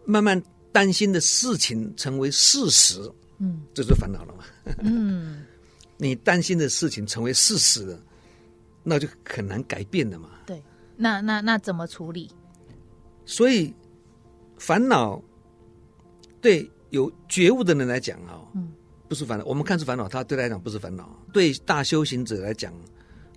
[0.04, 3.00] 慢慢担心的事情成为事实。
[3.38, 4.44] 嗯，这就是烦恼了嘛。
[4.78, 5.44] 嗯，
[5.98, 8.00] 你担心的事情成为事实了，
[8.82, 10.30] 那就很难改变了嘛。
[10.46, 10.62] 对，
[10.96, 12.30] 那那那怎么处理？
[13.26, 13.74] 所以
[14.58, 15.20] 烦恼
[16.40, 18.72] 对有觉悟的人来讲啊，嗯。
[19.08, 21.08] 不是烦恼，我们看是烦恼，他对他来讲不是烦恼。
[21.32, 22.72] 对大修行者来讲，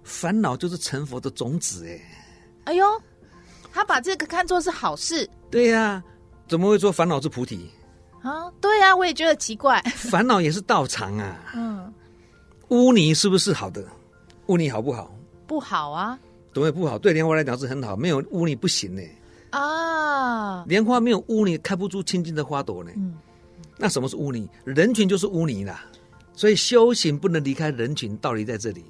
[0.04, 1.88] 烦恼就是成佛的种子。
[1.88, 2.02] 哎，
[2.66, 2.86] 哎呦，
[3.72, 5.30] 他把这个看作是好事。
[5.52, 6.04] 对呀、啊，
[6.48, 7.70] 怎么会说烦恼是菩提？
[8.22, 9.82] 啊，对呀、啊，我也觉得奇怪。
[9.96, 11.38] 烦恼也是道场啊。
[11.54, 11.94] 嗯，
[12.70, 13.86] 污泥是不是好的？
[14.48, 15.14] 污泥好不好？
[15.46, 16.18] 不好啊。
[16.54, 16.98] 怎么会不好？
[16.98, 19.02] 对莲花来讲是很好，没有污泥不行呢。
[19.52, 22.92] 啊，莲花没有污泥，开不出清净的花朵呢。
[22.96, 23.16] 嗯。
[23.78, 24.50] 那什么是污泥？
[24.66, 25.86] 人群就是污泥啦，
[26.34, 28.84] 所以修行不能离开人群，道理在这里。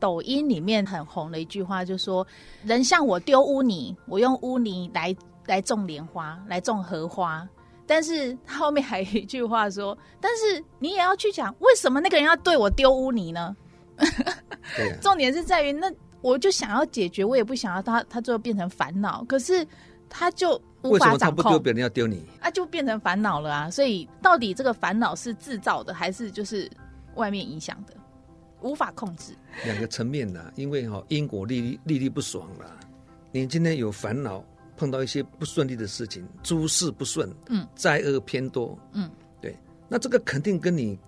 [0.00, 2.26] 抖音里面很红的一句话就是说
[2.66, 5.14] ：“人向我丢污泥，我用污泥来
[5.46, 7.48] 来种莲花，来种荷花。”
[7.86, 13.54] 但是后面还有一句话说：“但是你也要去讲，为什么那个人要对我丢污泥呢？”
[15.00, 15.88] 重点是在于，那
[16.20, 19.64] 我就想要解决，我也不想要他他最后变成烦恼，可是
[20.08, 20.60] 他就。
[20.82, 22.24] 为什么他不丢别人要丢你？
[22.40, 23.70] 啊，就变成烦恼了啊！
[23.70, 26.68] 所以到底这个烦恼是制造的，还是就是
[27.14, 27.94] 外面影响的，
[28.62, 29.32] 无法控制？
[29.64, 32.78] 两个层面的，因为哈因果历历历不爽了。
[33.30, 34.44] 你今天有烦恼，
[34.76, 39.08] 碰到一些不顺利的事情，诸事不顺，嗯，灾厄偏多，嗯，
[39.40, 39.56] 对，
[39.88, 40.98] 那这个肯定跟你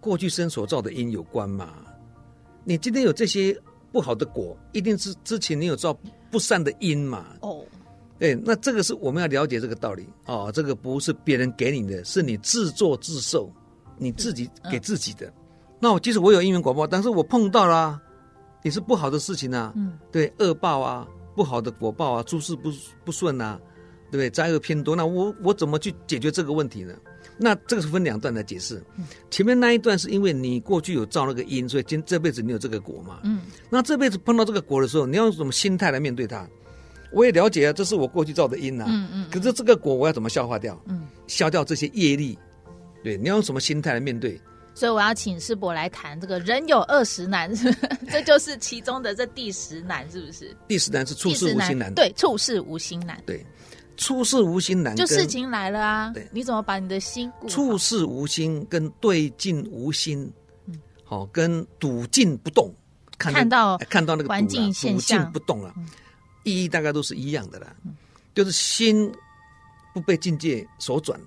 [0.00, 1.74] 过去生所造的因有关嘛。
[2.62, 3.58] 你今天有这些
[3.90, 5.92] 不好的果，一定是之前你有造
[6.30, 7.26] 不善的因嘛。
[7.40, 7.64] 哦。
[8.20, 10.52] 对，那这个是我们要了解这个道理哦。
[10.54, 13.50] 这个不是别人给你的，是你自作自受，
[13.96, 15.26] 你自己给自己的。
[15.26, 15.32] 嗯、
[15.80, 18.02] 那我即使我有因缘果报，但是我碰到了、啊，
[18.62, 19.72] 也是不好的事情啊。
[19.74, 22.70] 嗯，对，恶报啊，不好的果报啊，诸事不
[23.06, 23.58] 不顺啊，
[24.10, 24.28] 对不对？
[24.28, 26.94] 灾厄偏多，那我我怎么去解决这个问题呢？
[27.38, 28.84] 那这个是分两段来解释。
[28.98, 33.20] 嗯、前面那一段是因为你过去有造那个因，所以今这辈子你有这个果嘛。
[33.24, 36.46] 嗯，那这辈子碰到这个果的时候，你要用什么心态来面对它？
[37.12, 38.88] 我也了解啊，这是我过去造的因呐、啊。
[38.90, 39.30] 嗯嗯。
[39.30, 40.80] 可是这个果我要怎么消化掉？
[40.86, 42.38] 嗯，消掉这些业力。
[43.02, 44.40] 对，你要用什么心态来面对？
[44.72, 47.88] 所以我要请师伯来谈这个人有二十难，是不是？
[48.10, 50.56] 这就是其中的这第十难，是不是？
[50.68, 51.92] 第十难是处事无心难。
[51.94, 53.20] 对，处事无心难。
[53.26, 53.44] 对，
[53.96, 54.94] 处事无心难。
[54.94, 57.30] 就事情来了啊，对，你怎么把你的心？
[57.48, 60.30] 处事无心跟对境无心，
[60.66, 62.72] 嗯，好，跟笃静不动，
[63.18, 65.74] 看，看到看到那个环境现象不动了。
[65.76, 65.86] 嗯
[66.42, 67.74] 意义大概都是一样的啦，
[68.34, 69.12] 就是心
[69.92, 71.20] 不被境界所转，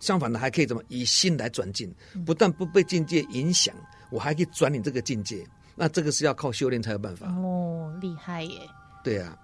[0.00, 1.92] 相反的还可以怎么以心来转境，
[2.26, 3.74] 不但不被境界影响，
[4.10, 5.46] 我还可以转你这个境界。
[5.76, 7.28] 那这个是要靠修炼才有办法。
[7.28, 8.58] 哦，厉害耶！
[9.02, 9.34] 对啊，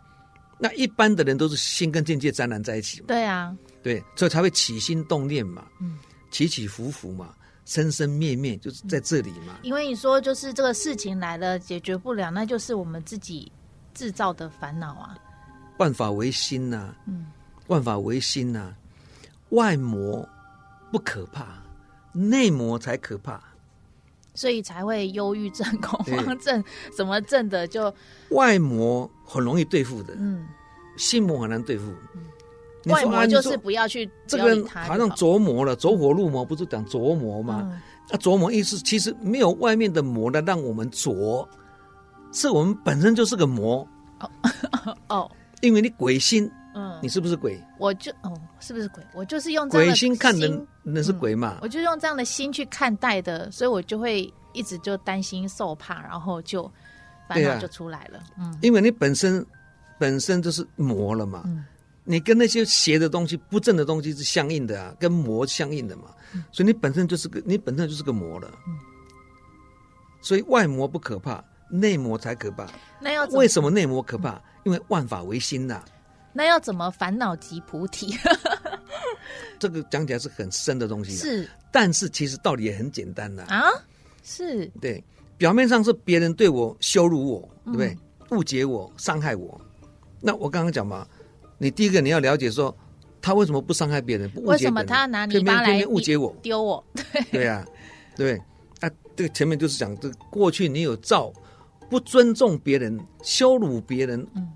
[0.59, 3.07] 那一般的人都是心跟境界沾染在一起嘛。
[3.09, 5.99] 对啊，对，所以才会起心动念嘛，嗯，
[6.31, 9.59] 起起伏伏嘛，生生灭灭就是在这里嘛。
[9.63, 13.51] 因为你说就是这个事情来了解决不了，那就是我们自己。
[13.97, 15.17] 制造的烦恼啊，
[15.79, 17.27] 万法唯心呐、啊，嗯，
[17.69, 18.77] 万法唯心呐、啊，
[19.49, 20.29] 外魔
[20.93, 21.47] 不可怕，
[22.13, 23.41] 内魔才可怕，
[24.35, 26.63] 所以才会忧郁症、恐慌症，
[26.95, 27.93] 什么症的就
[28.29, 30.47] 外魔很容易对付的，嗯，
[30.99, 34.95] 心魔很难对付，嗯、外魔就是不要去这个好。
[34.97, 37.63] 像琢磨了，走火入魔，不是讲琢磨吗？
[37.65, 41.49] 嗯、啊，着魔意思其实没有外面的魔来让我们着。
[42.37, 43.87] 是我们本身就是个魔
[44.21, 44.31] 哦
[45.09, 45.31] 哦，
[45.63, 47.59] 因为你鬼心，嗯，你是不是鬼？
[47.79, 49.03] 我就哦，是不是鬼？
[49.15, 51.57] 我就是用鬼心看人，那是鬼嘛？
[51.63, 56.71] 我就用这样的心去看待的，所以我就会一直就担心受怕，然后就
[57.27, 58.21] 烦恼就出来了。
[58.39, 59.45] 嗯，因为你本身
[59.99, 61.43] 本身就是魔了嘛，
[62.05, 66.05] 你跟那些邪的东西、不正的东西是相应的啊，跟魔相应的嘛，
[66.53, 68.51] 所以你本身就是个，你本身就是个魔了。
[70.21, 71.43] 所以外魔不可怕。
[71.69, 72.67] 内魔才可怕。
[73.01, 74.41] 那要为什么内魔可怕？
[74.65, 75.85] 因为万法唯心呐、啊。
[76.33, 78.17] 那要怎么烦恼即菩提？
[79.59, 81.17] 这个讲起来是很深的东西。
[81.17, 83.43] 是，但是其实道理也很简单呐。
[83.49, 83.65] 啊，
[84.23, 85.03] 是对，
[85.39, 87.97] 表面上是别人对我羞辱我，对不对？
[88.31, 89.59] 误解我，伤害我。
[90.21, 91.07] 那我刚刚讲嘛，
[91.59, 92.77] 你第一个你要了解说，
[93.23, 94.29] 他为什么不伤害别人？
[94.31, 94.43] 不？
[94.43, 96.35] 为什么他拿泥巴来误解我？
[96.43, 96.85] 丢我？
[96.95, 97.67] 对对呀、啊，
[98.15, 98.37] 对。
[98.81, 101.33] 啊，这个前面就是讲，这个过去你有造
[101.89, 104.27] 不尊重别人、羞辱别人。
[104.35, 104.49] 嗯。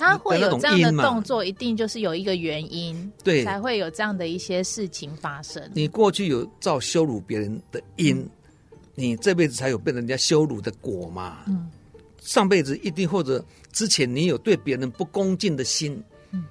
[0.00, 5.62] 他会有这样的动作，一定就是有一个原因，对，才会有这样的一些事情发生。
[5.74, 8.30] 你过去有造羞辱别人的因，嗯、
[8.96, 11.44] 你这辈子才有被人家羞辱的果嘛。
[11.46, 11.70] 嗯，
[12.18, 16.02] 上辈子一定或者之前你有对别人不恭敬的心，
[16.32, 16.44] 嗯，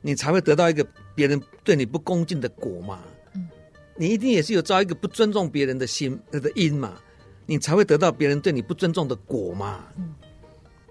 [0.00, 3.00] 你才会得到一个别人对你不恭敬的果嘛。
[3.34, 3.46] 嗯，
[3.94, 6.94] 你一定也是有造一个不尊重别人的心的因嘛，
[7.46, 9.84] 你才会得到别人对你不尊重的果嘛。
[9.96, 10.14] 嗯，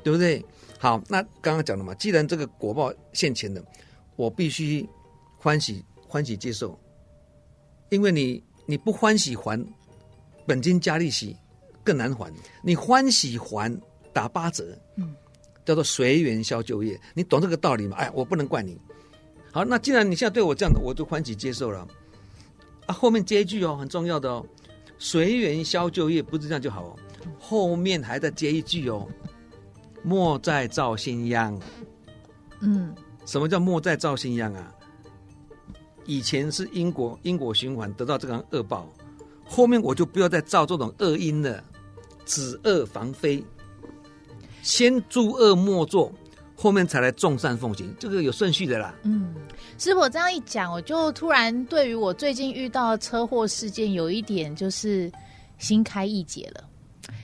[0.04, 0.44] 对不对？
[0.80, 3.64] 好，那刚刚讲了嘛，既然这个果报现前的，
[4.16, 4.88] 我必须
[5.38, 6.78] 欢喜欢喜接受，
[7.90, 9.66] 因为你你不欢喜还，
[10.46, 11.38] 本金加利息
[11.84, 12.30] 更难还，
[12.62, 13.74] 你欢喜还
[14.12, 15.16] 打八折，嗯，
[15.64, 17.96] 叫做随缘消旧业，你懂这个道理吗？
[17.98, 18.78] 哎，我不能怪你。
[19.54, 21.88] 好，那既然你现在对我这样的，我就欢喜接受了。
[22.88, 24.46] 啊，后面接一句哦，很重要的哦，
[25.04, 26.96] 随缘消旧业不是这样就好哦，
[27.38, 29.06] 后面还在接一句哦。
[30.02, 31.60] 莫再造新殃。
[32.62, 32.96] 嗯，
[33.26, 34.74] 什么叫莫再造新殃啊？
[36.06, 38.90] 以前是因果因果循环得到这个恶报，
[39.46, 41.62] 后面我就不要再造这种恶因了，
[42.24, 43.44] 止恶防非，
[44.62, 46.10] 先诸恶莫作，
[46.64, 48.96] 后面才来众善奉行，这个有顺序的啦。
[49.04, 49.36] 嗯，
[49.78, 55.12] 师傅这样一讲，我就突然对于我最近遇到车祸事件有一点就是
[55.58, 56.64] 心开意解了。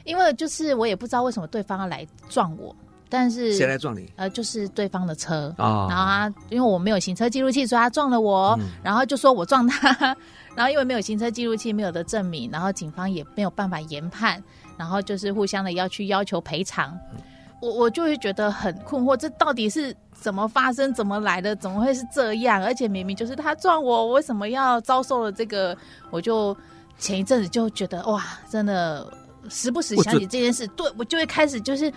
[0.04, 2.76] 因为就是我也不知道为什么对方要来撞我，
[3.08, 4.12] 但是谁来撞你？
[4.18, 5.88] 呃，就是对方的车啊。
[5.90, 8.58] 然后他因为我没有行车记录器，所以他撞了我。
[8.60, 10.18] 嗯、然后就说我撞他，
[10.54, 14.44] 然后因为没有行车记录器，没有的证明，然后警方也没有办法研判，
[14.78, 16.92] 然后就是互相的要去要求赔偿。
[17.14, 17.22] 嗯、
[17.62, 20.94] 我我就会觉得很困惑，这到底是怎么发生？
[20.94, 21.56] 怎么来的？
[21.56, 22.64] 怎么会是这样？
[22.64, 25.78] 而且明明就是他撞我，我为什么要遭受了这个？
[26.10, 26.56] 我就
[26.98, 29.06] 前一阵子就觉得哇，真的。
[29.50, 31.92] 时不时想起这件事，对我就会开始就是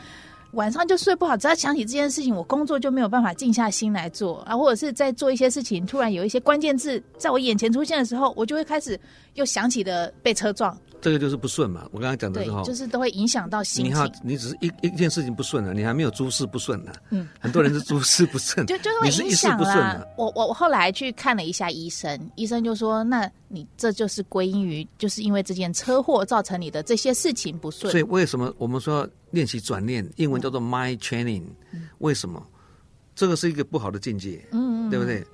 [0.53, 1.37] 晚上就睡不好。
[1.37, 8.99] 只要想起这件事情，我工作就没有办法静下心来做啊，或者是在做一些事情，突然有一些关键字在我眼前出现的时候，我就会开始
[9.35, 10.77] 又想起的被车撞。
[11.01, 13.93] 这个就是不顺嘛，我刚刚讲的时候，就是都会影响到心情。
[13.93, 16.93] 你好，你只是一一件事情不顺了，你还没有诸事不顺呢。
[17.11, 20.07] 嗯，很多人是诸事不顺， 就就会影响了。
[20.17, 27.91] 我我我后来去看了一下医生，医生就说，那你这就是归因于，就是因为这件车祸造成你的这些事情不顺。
[27.91, 31.43] 所以为什么我们说练习转念，英文叫做 mind training？
[31.73, 32.47] 嗯，为什么？
[33.17, 35.27] 这个是一个不好的境界，嗯，嗯，对不对？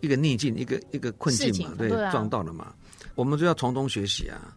[0.00, 2.74] 一个逆境，一个一个困境嘛，对，对啊，撞到了嘛，
[3.14, 4.56] 我们就要从中学习啊。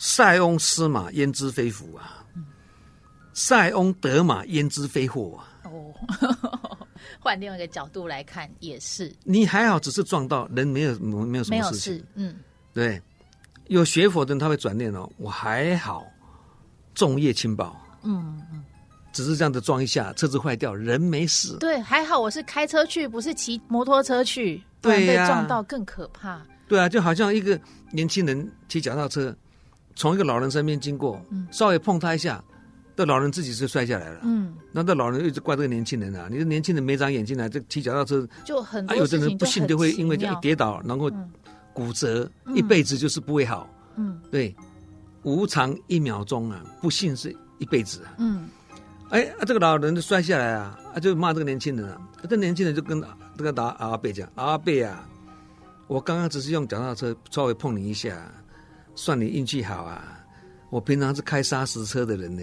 [0.00, 2.24] 塞翁失马，焉知非福啊！
[3.32, 5.50] 塞翁得马，焉知非祸啊！
[5.64, 5.92] 哦，
[7.18, 9.12] 换另外一个角度来看，也是。
[9.24, 11.94] 你还好，只是撞到人，没有没有什么事情。
[11.96, 12.36] 事嗯，
[12.72, 13.02] 对。
[13.66, 16.06] 有学佛的人他会转念哦，我还好，
[16.98, 17.80] 重业轻报。
[18.02, 18.64] 嗯嗯，
[19.12, 21.56] 只是这样子撞一下，车子坏掉，人没死。
[21.58, 26.42] 对，还好我是开车去，不是骑摩托车去，不然被撞到更可怕。
[26.66, 27.58] 对啊，就好像一个
[27.92, 29.32] 年轻人骑脚踏车。
[29.94, 31.20] 从一个老人身边经过，
[31.52, 32.42] 稍微碰他一下，
[32.96, 34.20] 这老人自己是摔下来了。
[34.22, 41.10] 嗯，那这老人一直怪这个年轻人啊，你这年轻人没长眼睛啊，这骑脚踏车就很多啊，有的人不幸就会因为这一跌倒，然后
[41.72, 43.68] 骨折，一辈子就是不会好。
[43.96, 44.54] 嗯，对，
[45.22, 48.14] 无常一秒钟啊，不幸是一辈子啊。
[48.18, 48.48] 嗯，
[49.10, 53.02] 哎，这个老人就摔下来啊，啊，就骂这个年轻人啊，这年轻人就跟
[53.36, 55.08] 这个打阿贝讲：“阿贝啊，
[55.86, 58.16] 我刚刚只是用脚踏车稍微碰你一下。”
[59.00, 60.18] 算你运气好啊！
[60.70, 62.42] 我平常是开砂石车的人呢。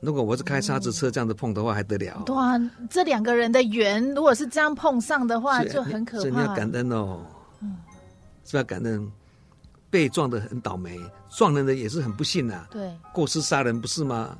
[0.00, 2.22] 如果我是开砂石车这样子碰的话，还得了？
[2.24, 6.22] 对啊，这两个人的缘，如果是这样碰上的话，就很可怕。
[6.22, 7.26] 所以你要感恩哦，
[7.60, 7.76] 嗯，
[8.44, 9.10] 是要感恩。
[9.92, 12.66] 被撞的很倒霉，撞人的也是很不幸啊。
[12.70, 14.34] 对，过失杀人不是吗？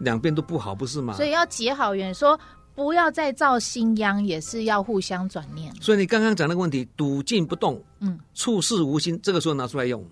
[0.00, 1.14] 两边都不好，不是吗？
[1.14, 2.38] 所以要结好缘，说
[2.74, 5.74] 不要再造新殃，也是要互相转念。
[5.80, 7.82] 所以你刚刚讲那个问题，笃静不动。
[8.00, 10.04] 嗯，处事无心，这个时候拿出来用。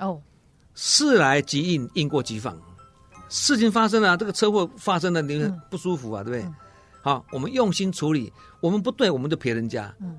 [0.00, 0.20] 哦，
[0.74, 2.60] 事来即应，应过即放。
[3.28, 6.42] 事情发生了，这个车祸发生了，你不舒服啊，嗯、对不对？
[6.42, 6.54] 嗯、
[7.00, 9.94] 好，我们用心处理，我们不对，我们就赔人家。
[10.00, 10.18] 嗯，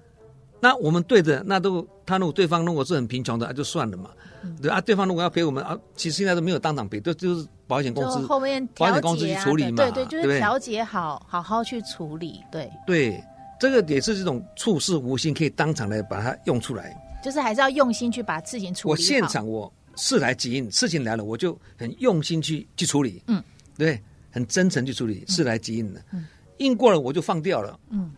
[0.61, 4.11] 那我们对着，那都他如果对方如果是很贫穷的，那，就算了嘛。
[4.43, 9.77] 嗯、对啊，对方如果要赔我们啊，其实现在都没有当场赔，都就是保险公司后面、啊、保险公司去处理嘛。
[9.77, 12.41] 对对，就是调解好，好好去处理。
[12.51, 13.23] 对对，
[13.59, 16.95] 这个也是这种处事无心，可以当场来把它用出来。
[17.23, 18.91] 就是还是要用心去把事情处理。
[18.91, 23.23] 我现场我事来即应，事情来了我就很用心去去处理。
[23.27, 23.43] 嗯，
[23.77, 24.01] 对，
[24.31, 26.01] 很真诚去处理，事来即应的。
[26.13, 26.25] 嗯，
[26.57, 27.79] 应过了我就放掉了。
[27.89, 28.11] 嗯。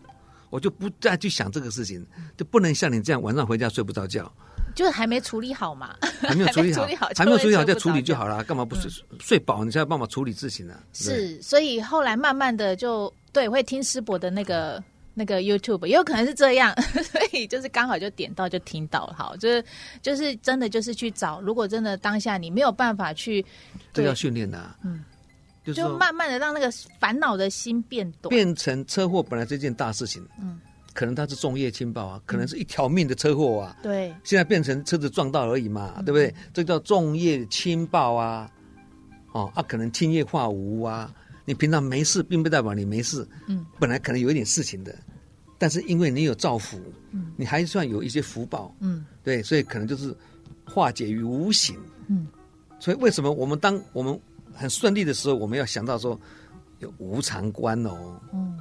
[0.54, 4.32] 我就不再去想这个事情，就不能像你这样晚上回家睡不着觉，
[4.72, 6.86] 就是还没处理好嘛，还没有处理好，
[7.16, 9.64] 还没有处理好再处理就好了，干嘛不睡、嗯、睡饱？
[9.64, 10.78] 你才有办法处理事情呢、啊？
[10.92, 14.80] 是，所以后来慢慢的就对，会听师伯的那个
[15.12, 19.64] 那个 YouTube，也有可能是这样， 所以就是刚好就点到就听到了，好，就是
[20.02, 23.44] 就是真的就是去找，如果真的当下你没有办法去，
[23.92, 25.02] 这要训练的，嗯。
[25.72, 30.60] 就慢慢的让那个烦恼的心变短，变成车祸本来是一件大事情，嗯，
[30.92, 36.34] 可能它是重业轻报啊，可能是一条命的车祸啊，对，现在变成车子撞到而已嘛，对不对？
[36.52, 38.50] 这叫重业轻报啊，
[39.32, 41.10] 哦，啊，可能轻业化无啊，
[41.46, 44.94] 你平常没事，并不代表你没事，嗯，本来可能有一点事情的，
[45.56, 46.78] 但是因为你有造福，
[47.12, 50.14] 嗯，你还算有一些福报，嗯，对，所以可能就是
[50.66, 52.26] 化解于无形，嗯，
[52.78, 54.20] 所以为什么我们当我们
[54.54, 56.18] 很顺利的时候，我们要想到说
[56.78, 58.56] 有无常观哦，嗯，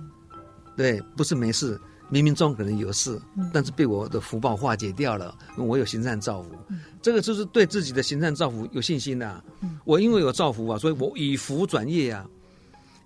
[0.76, 1.80] 对，不是没事，
[2.12, 9.44] 冥冥中可能有事，嗯，但是被我的福报化解掉了，我有行善造福，嗯，这个就是对自己的行善造福有信心的，啊。
[9.62, 12.26] 嗯，我因为有造福啊，所以我以福转业啊，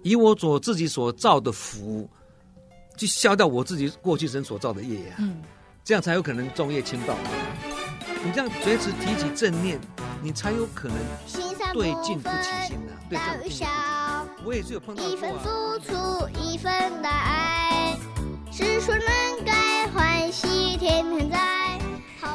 [0.04, 2.10] 以我所自己所造的福，
[2.96, 5.42] 去消掉我自己过去生所造的业呀，啊，嗯，
[5.84, 7.16] 这样才有可能重业轻报。
[8.24, 9.80] 你这样随时提起正念，
[10.24, 10.98] 你才有可能
[11.74, 12.94] 对镜不起心的。
[13.10, 13.68] 对境不起心。
[14.46, 15.14] 我也是有碰到过啊。
[15.14, 16.72] 一份付出，一份
[17.04, 17.98] 爱，
[18.52, 21.67] 是说能改欢喜天天在。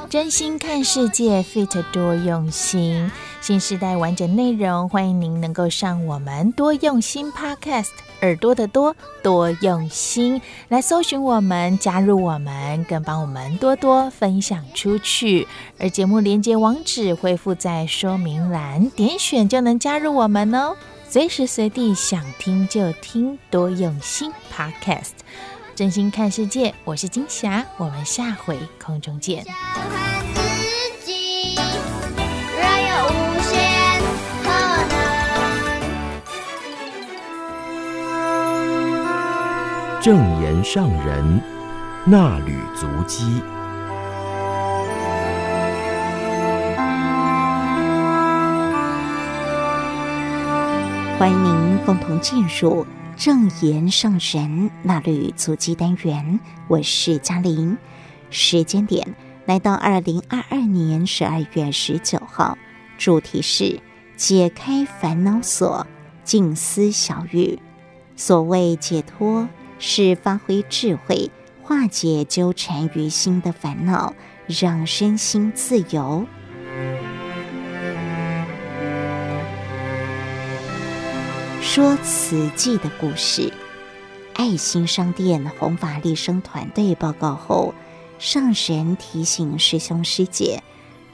[0.08, 3.10] 真心看世界，Fit 多用心。
[3.40, 7.88] 新时代完整内容，欢迎您能够上我们多用心 Podcast，
[8.20, 15.48] 耳朵的多，多用心来搜寻我们，加入我们，更帮我们多多分享出去。
[15.78, 20.76] 而节目连接网址恢复在说明栏，点选就能加入我们哦。
[21.08, 25.21] 随时随地想听就听，多用心 Podcast，
[25.82, 29.44] 真心看世界，我是金霞，我们下回空中见。
[40.00, 41.42] 正言上人
[42.04, 43.42] 那履足迹，
[51.18, 56.40] 欢迎您共同进入正言上人衲履足迹单元。
[56.68, 57.76] 我是嘉玲，
[58.30, 59.14] 时间点
[59.46, 62.56] 来到二零二二年十二月十九号，
[62.98, 63.80] 主题是
[64.16, 65.86] 解开烦恼锁，
[66.24, 67.58] 静思小语。
[68.16, 69.48] 所谓解脱。
[69.84, 71.28] 是发挥智慧，
[71.60, 74.14] 化解纠缠于心的烦恼，
[74.46, 76.24] 让身心自由。
[81.62, 83.50] 说慈济的故事，
[84.34, 87.72] 爱心商店弘法利生团队报告后，
[88.18, 90.60] 上神提醒师兄师姐，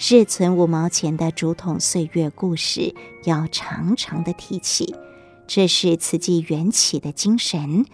[0.00, 2.94] 日存五毛钱的竹筒岁月故事
[3.24, 4.96] 要常常的提起，
[5.46, 7.84] 这是慈济缘起的精神。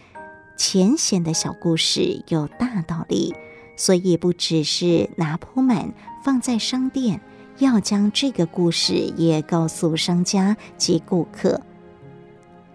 [0.56, 3.34] 浅显的小故事有大道理，
[3.76, 5.92] 所以不只是拿铺满
[6.24, 7.20] 放在商店，
[7.58, 11.60] 要将这个故事也告诉商家及顾客。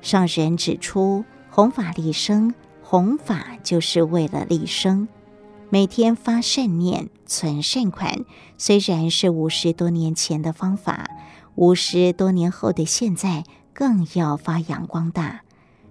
[0.02, 5.08] 上人指出，弘法利生，弘法就是为了利生，
[5.70, 8.26] 每天发善念，存善款，
[8.58, 11.10] 虽然是五十多年前的方法，
[11.56, 13.44] 五十多年后的现在
[13.74, 15.42] 更要发扬光大。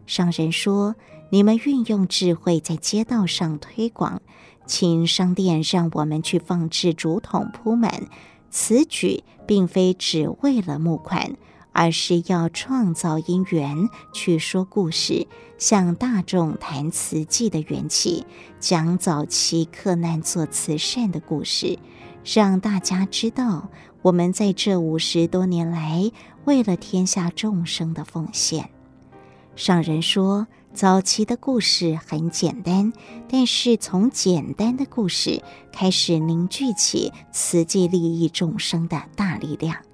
[0.07, 0.95] 上人说。
[1.31, 4.23] 你们运用智慧在街道上推广，
[4.65, 8.05] 请商店让我们去放置竹筒铺满。
[8.49, 11.37] 此举并非只为了募款，
[11.73, 15.27] 而是要创造因缘，去说故事，
[15.59, 18.27] 向大众谈慈济的缘起，
[18.61, 21.79] 讲早期克难做慈善的故事，
[22.25, 23.69] 让大家知道
[24.03, 26.11] 我们在这五十多年来
[26.45, 28.71] 为了天下众生的奉献。
[29.57, 30.47] 上人说。
[30.75, 32.93] 早期的故事很简单，
[33.29, 35.43] 但是从简单的故事
[35.73, 39.88] 开始凝聚起慈济利益众生的大力量。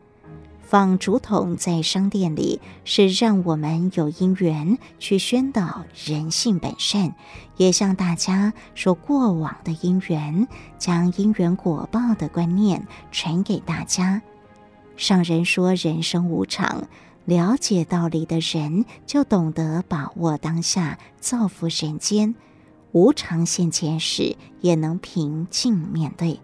[0.67, 7.15] 放竹筒在商店里，是让我们有因缘去宣导人性本善，
[7.57, 10.49] 也向大家说过往的因缘，
[10.79, 14.23] 将因缘果报的观念传给大家。
[14.97, 16.89] 上人说人生无常，
[17.25, 22.35] 了解道理的人就懂得把握当下，造福人间。
[22.93, 26.41] 无常现前时，也能平静面对。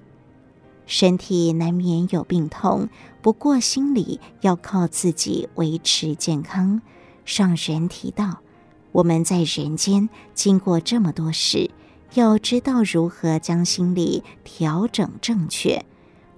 [0.91, 2.89] 身体难免有病痛，
[3.23, 6.83] 不过心里要靠自己维持健康。
[7.25, 8.41] 上人提到，
[8.91, 11.71] 我们在人间经过这么多事，
[12.15, 15.85] 要知道如何将心理调整正确。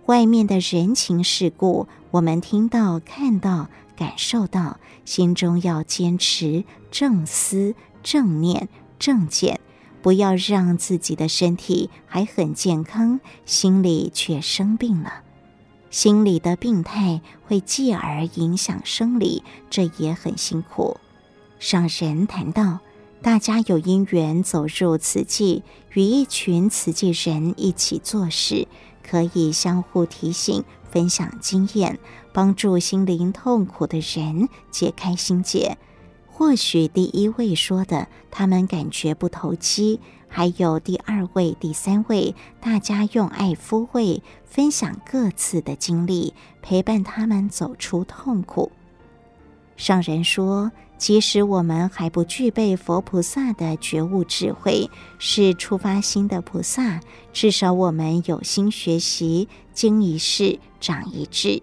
[0.04, 9.58] 外面的人情世故，我们听到、看到、感受到，心中要坚持正思、正念、正见。
[10.02, 15.22] 不要让自己的身体还很健康，心里却生病了。
[15.90, 20.96] 心理的病态会继而影响生理，这也很辛苦。
[21.58, 22.80] 上人谈到，
[23.20, 28.66] 大家有因缘走入慈济，与一群慈济人一起做事，
[29.08, 32.00] 可以相互提醒、分享经验，
[32.32, 35.76] 帮助心灵痛苦的人解开心结。
[36.34, 48.72] 或许第一位说的，他们感觉不投机；还有第二位、第三位，大家用爱抚慰，分享各自的经历，陪伴他们走出痛苦。
[49.76, 57.00] 上人说，即使我们还不具备佛菩萨的觉悟智慧，是初发心的菩萨，
[57.32, 61.62] 至少我们有心学习，经一事长一智。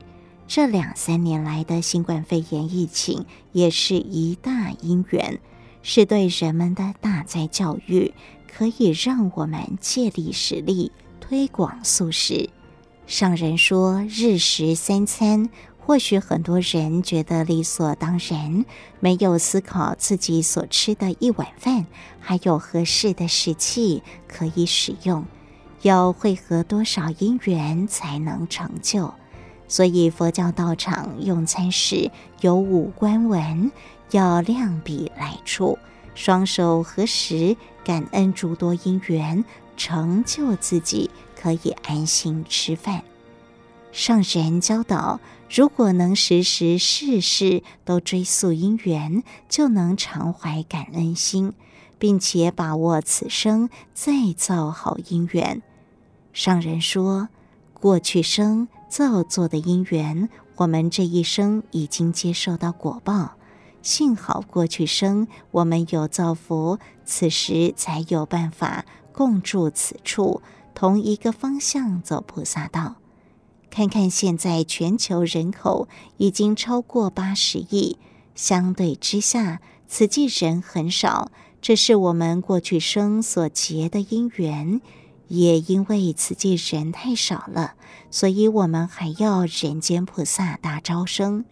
[0.50, 5.39] 这两三年来的新冠肺炎疫情也是一大因缘，
[5.84, 8.12] 是对人们的大灾教育，
[8.52, 10.91] 可以让我们借力使力，
[11.22, 12.50] 推广素食。
[13.06, 18.66] 上人说日食三餐，或许很多人觉得理所当然，
[19.00, 21.86] 没有思考自己所吃的一碗饭
[22.20, 25.24] 还有合适的食器可以使用，
[25.84, 29.14] 要汇合多少因缘才能成就。
[29.70, 32.12] 所以佛教道场用餐时
[32.42, 33.72] 有五观文，
[34.12, 35.78] 要量笔来处，
[36.16, 37.56] 双手合十，
[37.86, 39.46] 感恩诸多因缘，
[39.78, 43.04] 成就自己可以安心吃饭。
[43.92, 51.54] 上人教导，如果能时时事事都追溯因缘，就能常怀感恩心，
[52.00, 55.62] 并且把握此生再造好因缘。
[56.34, 57.30] 上人说，
[57.74, 58.68] 过去生。
[58.90, 63.36] 造作的因缘，我们这一生已经接受到果报。
[63.82, 68.84] 幸好过去生我们有造福，此时才有办法
[69.14, 70.42] 共住此处，
[70.74, 72.96] 同一个方向走菩萨道。
[73.70, 75.88] 看看现在全球人口
[76.18, 77.98] 已经超过八十亿，
[78.34, 81.32] 相对之下，慈济人很少，
[81.62, 84.82] 这是我们过去生所结的因缘。
[85.30, 87.76] 也因为慈济人太少了，
[88.12, 91.46] 所以我们还要人间菩萨大招生，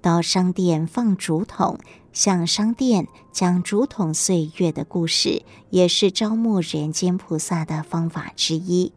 [0.00, 1.78] 到商店放竹筒，
[2.12, 8.92] 向商店讲竹筒岁月的故事，也是招募人间菩萨的方法之一。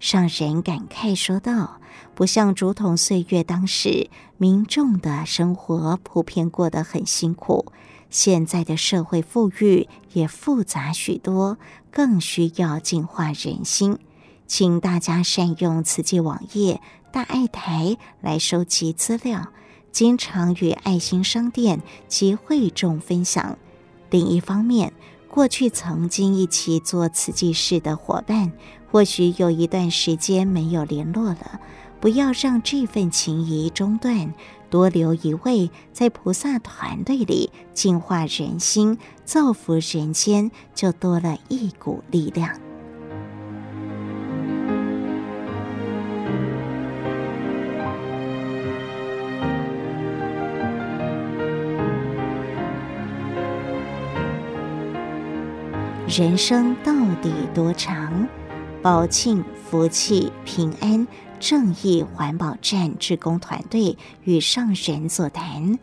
[0.00, 1.80] 上人感慨说道
[2.14, 7.72] ：“不像竹筒岁月当时，民众的生活普遍过得很辛苦。”
[8.10, 11.58] 现在的社会富裕也复杂许多，
[11.98, 13.98] 更需要净化人心。
[14.46, 16.80] 请大家善用慈济网页
[17.10, 19.48] 大爱台来收集资料，
[19.90, 23.58] 经常与爱心商店及会众分享。
[24.10, 24.92] 另一方面，
[25.28, 28.52] 过去曾经一起做慈济事的伙伴，
[28.92, 31.60] 或许有一段时间没有联络了，
[31.98, 34.32] 不要让这份情谊中断。
[34.70, 42.50] 多留一位在菩萨团队里净化人心、造福人间，就多了一股力量。
[56.06, 56.92] 人生到
[57.22, 58.26] 底多长？
[58.80, 61.06] 宝庆、福气、平安。
[61.40, 65.78] 正义环保站志工团队与上人座谈，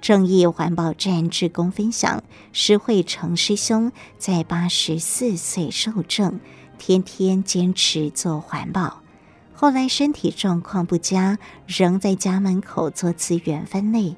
[0.00, 2.22] 正义环保站志工分享：
[2.52, 6.38] 施惠成师兄在八十四岁寿终，
[6.78, 9.02] 天天坚持做环保。
[9.52, 14.14] 后来身体状况不佳，仍在家门口做资源分类。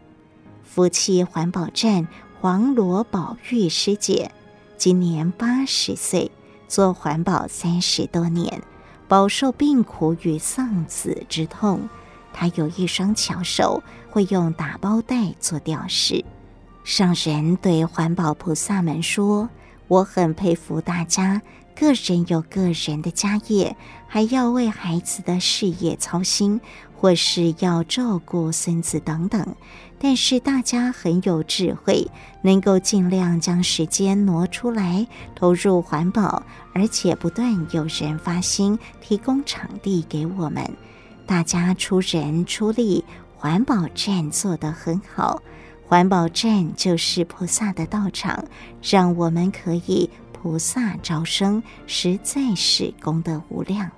[0.62, 2.08] 福气环保站
[2.40, 4.30] 黄罗宝玉师姐
[4.76, 6.30] 今年八十岁，
[6.68, 8.62] 做环保三十多年。
[9.06, 11.88] 饱受病苦与丧子之痛，
[12.32, 16.24] 他有一双巧手，会用打包袋做吊饰。
[16.82, 19.48] 上人对环保菩萨们说
[19.88, 21.40] ：“我很佩服大家，
[21.74, 23.76] 个人有个人的家业，
[24.06, 26.60] 还要为孩子的事业操心，
[26.96, 29.54] 或是要照顾孙子等等。
[29.98, 32.10] 但是大家很有智慧，
[32.42, 36.42] 能够尽量将时间挪出来投入环保，
[36.74, 40.70] 而且不断有人发心提供场地给我们，
[41.26, 43.04] 大家出人出力，
[43.36, 45.42] 环保站做得很好。”
[45.86, 48.42] 环保站就是菩萨的道场，
[48.82, 53.90] 让我们可以菩萨招生，实在是功德无量。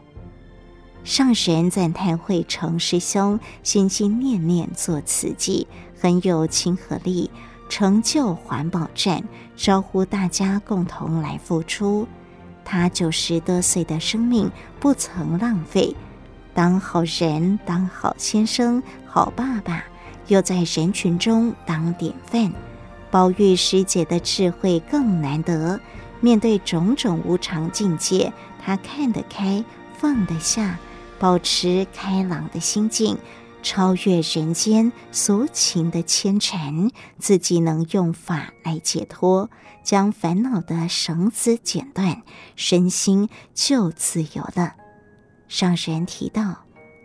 [1.05, 5.69] 上神赞叹慧成师兄心心念念做慈济，
[6.01, 7.31] 很有亲和力，
[7.69, 9.23] 成就环保站，
[9.57, 12.07] 招呼大家共同来付出。
[12.65, 15.95] 他九十多岁的生命不曾浪费，
[16.53, 19.85] 当好人，当好先生，好爸爸。
[20.29, 22.53] 又在人群中当典范，
[23.13, 25.79] 宝玉师姐的智慧更难得。
[26.21, 29.65] 面对种种无常境界，她看得开，
[29.97, 30.81] 放得下，
[31.21, 33.17] 保持开朗的心境，
[33.67, 36.89] 超越人间俗情的牵缠，
[37.19, 39.51] 自己能用法来解脱，
[39.83, 42.23] 将烦恼的绳子剪断，
[42.55, 44.75] 身心就自由了。
[45.49, 46.59] 上人提到。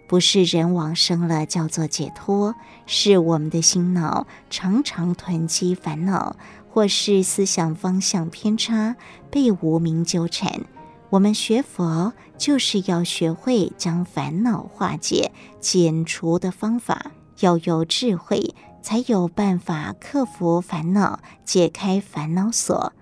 [0.08, 2.54] 不是人往生了叫做解脱，
[2.86, 6.36] 是我们的心脑常常囤积烦恼，
[6.70, 8.98] 或是思想方向偏差，
[9.32, 10.66] 被无明纠缠。
[11.12, 22.94] 我们学佛就是要学会将烦恼化解、解除的方法，要有智慧，才有办法克服烦恼，解开烦恼锁。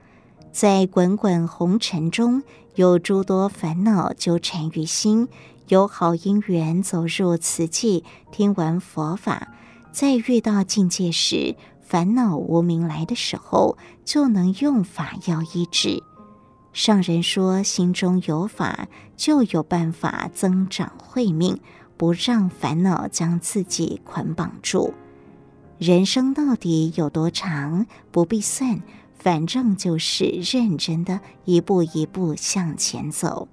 [0.52, 2.42] 在滚滚红尘中，
[2.74, 5.28] 有诸多烦恼纠缠于心。
[5.68, 9.50] 有好因缘走入此际，听闻佛法，
[9.92, 16.02] 在遇到境界时，烦恼无明来的时候，就能用法药医治。
[16.74, 21.60] 上人说，心中有法，就有办法增长慧命，
[21.98, 24.94] 不让烦恼将自己捆绑住。
[25.78, 28.82] 人生到底有多长，不必算，
[29.18, 33.48] 反正就是认真的一步一步向前走。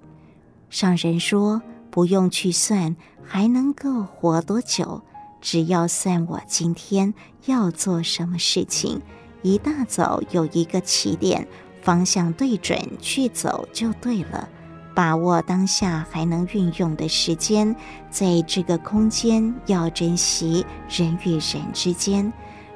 [0.69, 1.61] 上人说。
[1.89, 5.01] 不用去算还能够活多久，
[5.41, 7.11] 只要算我今天
[7.47, 9.01] 要做什么事情。
[9.41, 11.47] 一大早有一个起点，
[11.87, 14.49] 方向对准去走就对了。
[14.93, 17.73] 把握当下还能运用的时间，
[18.09, 22.33] 在这个空间要珍惜人与人之间。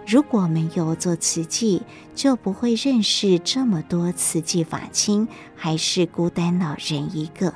[0.07, 1.82] 如果没有做慈济，
[2.16, 7.53] 就不会认识这么多慈济法亲，还是孤单老人一个。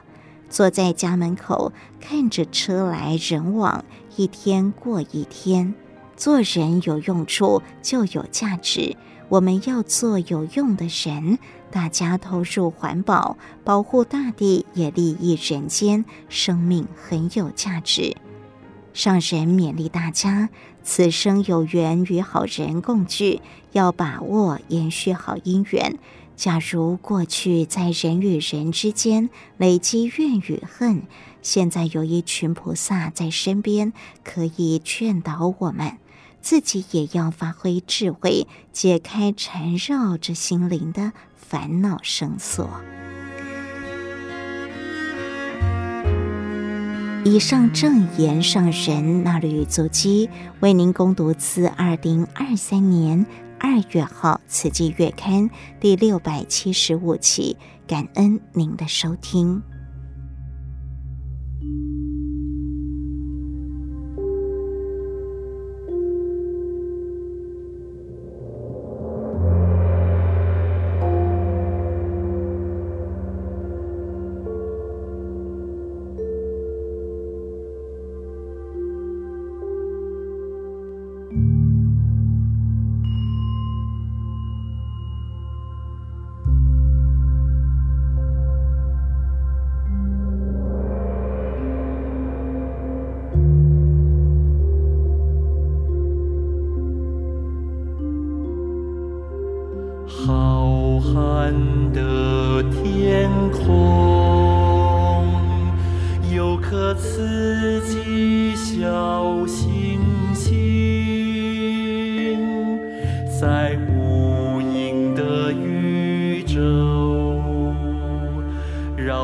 [0.49, 3.85] 坐在家门口，看着车来人往，
[4.17, 5.73] 一天过一天。
[6.15, 8.95] 做人有用处就有价值，
[9.29, 11.39] 我们要做有用的人。
[11.71, 18.15] 大家投入环保，保护大地，也利益人间，生命很有价值。
[18.93, 20.47] 上人勉励大家，
[20.81, 23.41] 此生有缘与好人共聚，
[23.73, 25.99] 要把握延续好姻缘。
[26.37, 31.01] 假如过去在人与人之间累积怨与恨，
[31.41, 33.91] 现在有一群菩萨在身边，
[34.23, 35.97] 可以劝导我们，
[36.45, 42.69] 自己也要发挥智慧，解开缠绕着心灵的烦恼绳索。
[47.23, 50.29] 以上正言上人那履足基，
[50.59, 53.25] 为您攻读自二零二三年。
[53.59, 59.63] 二月号《慈济月刊》第六百七十五期，感恩您的收听。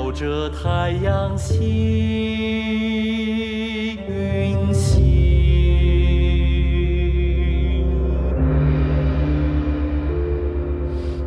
[0.02, 1.62] 绕着太阳星
[4.08, 5.06] 运行，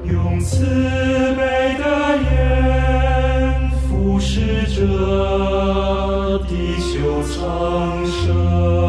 [0.04, 0.64] 用慈
[1.36, 1.84] 悲的
[2.16, 8.83] 眼俯视着地球苍生。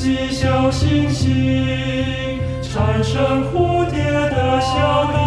[0.00, 5.19] 几小星星，产生蝴蝶的小。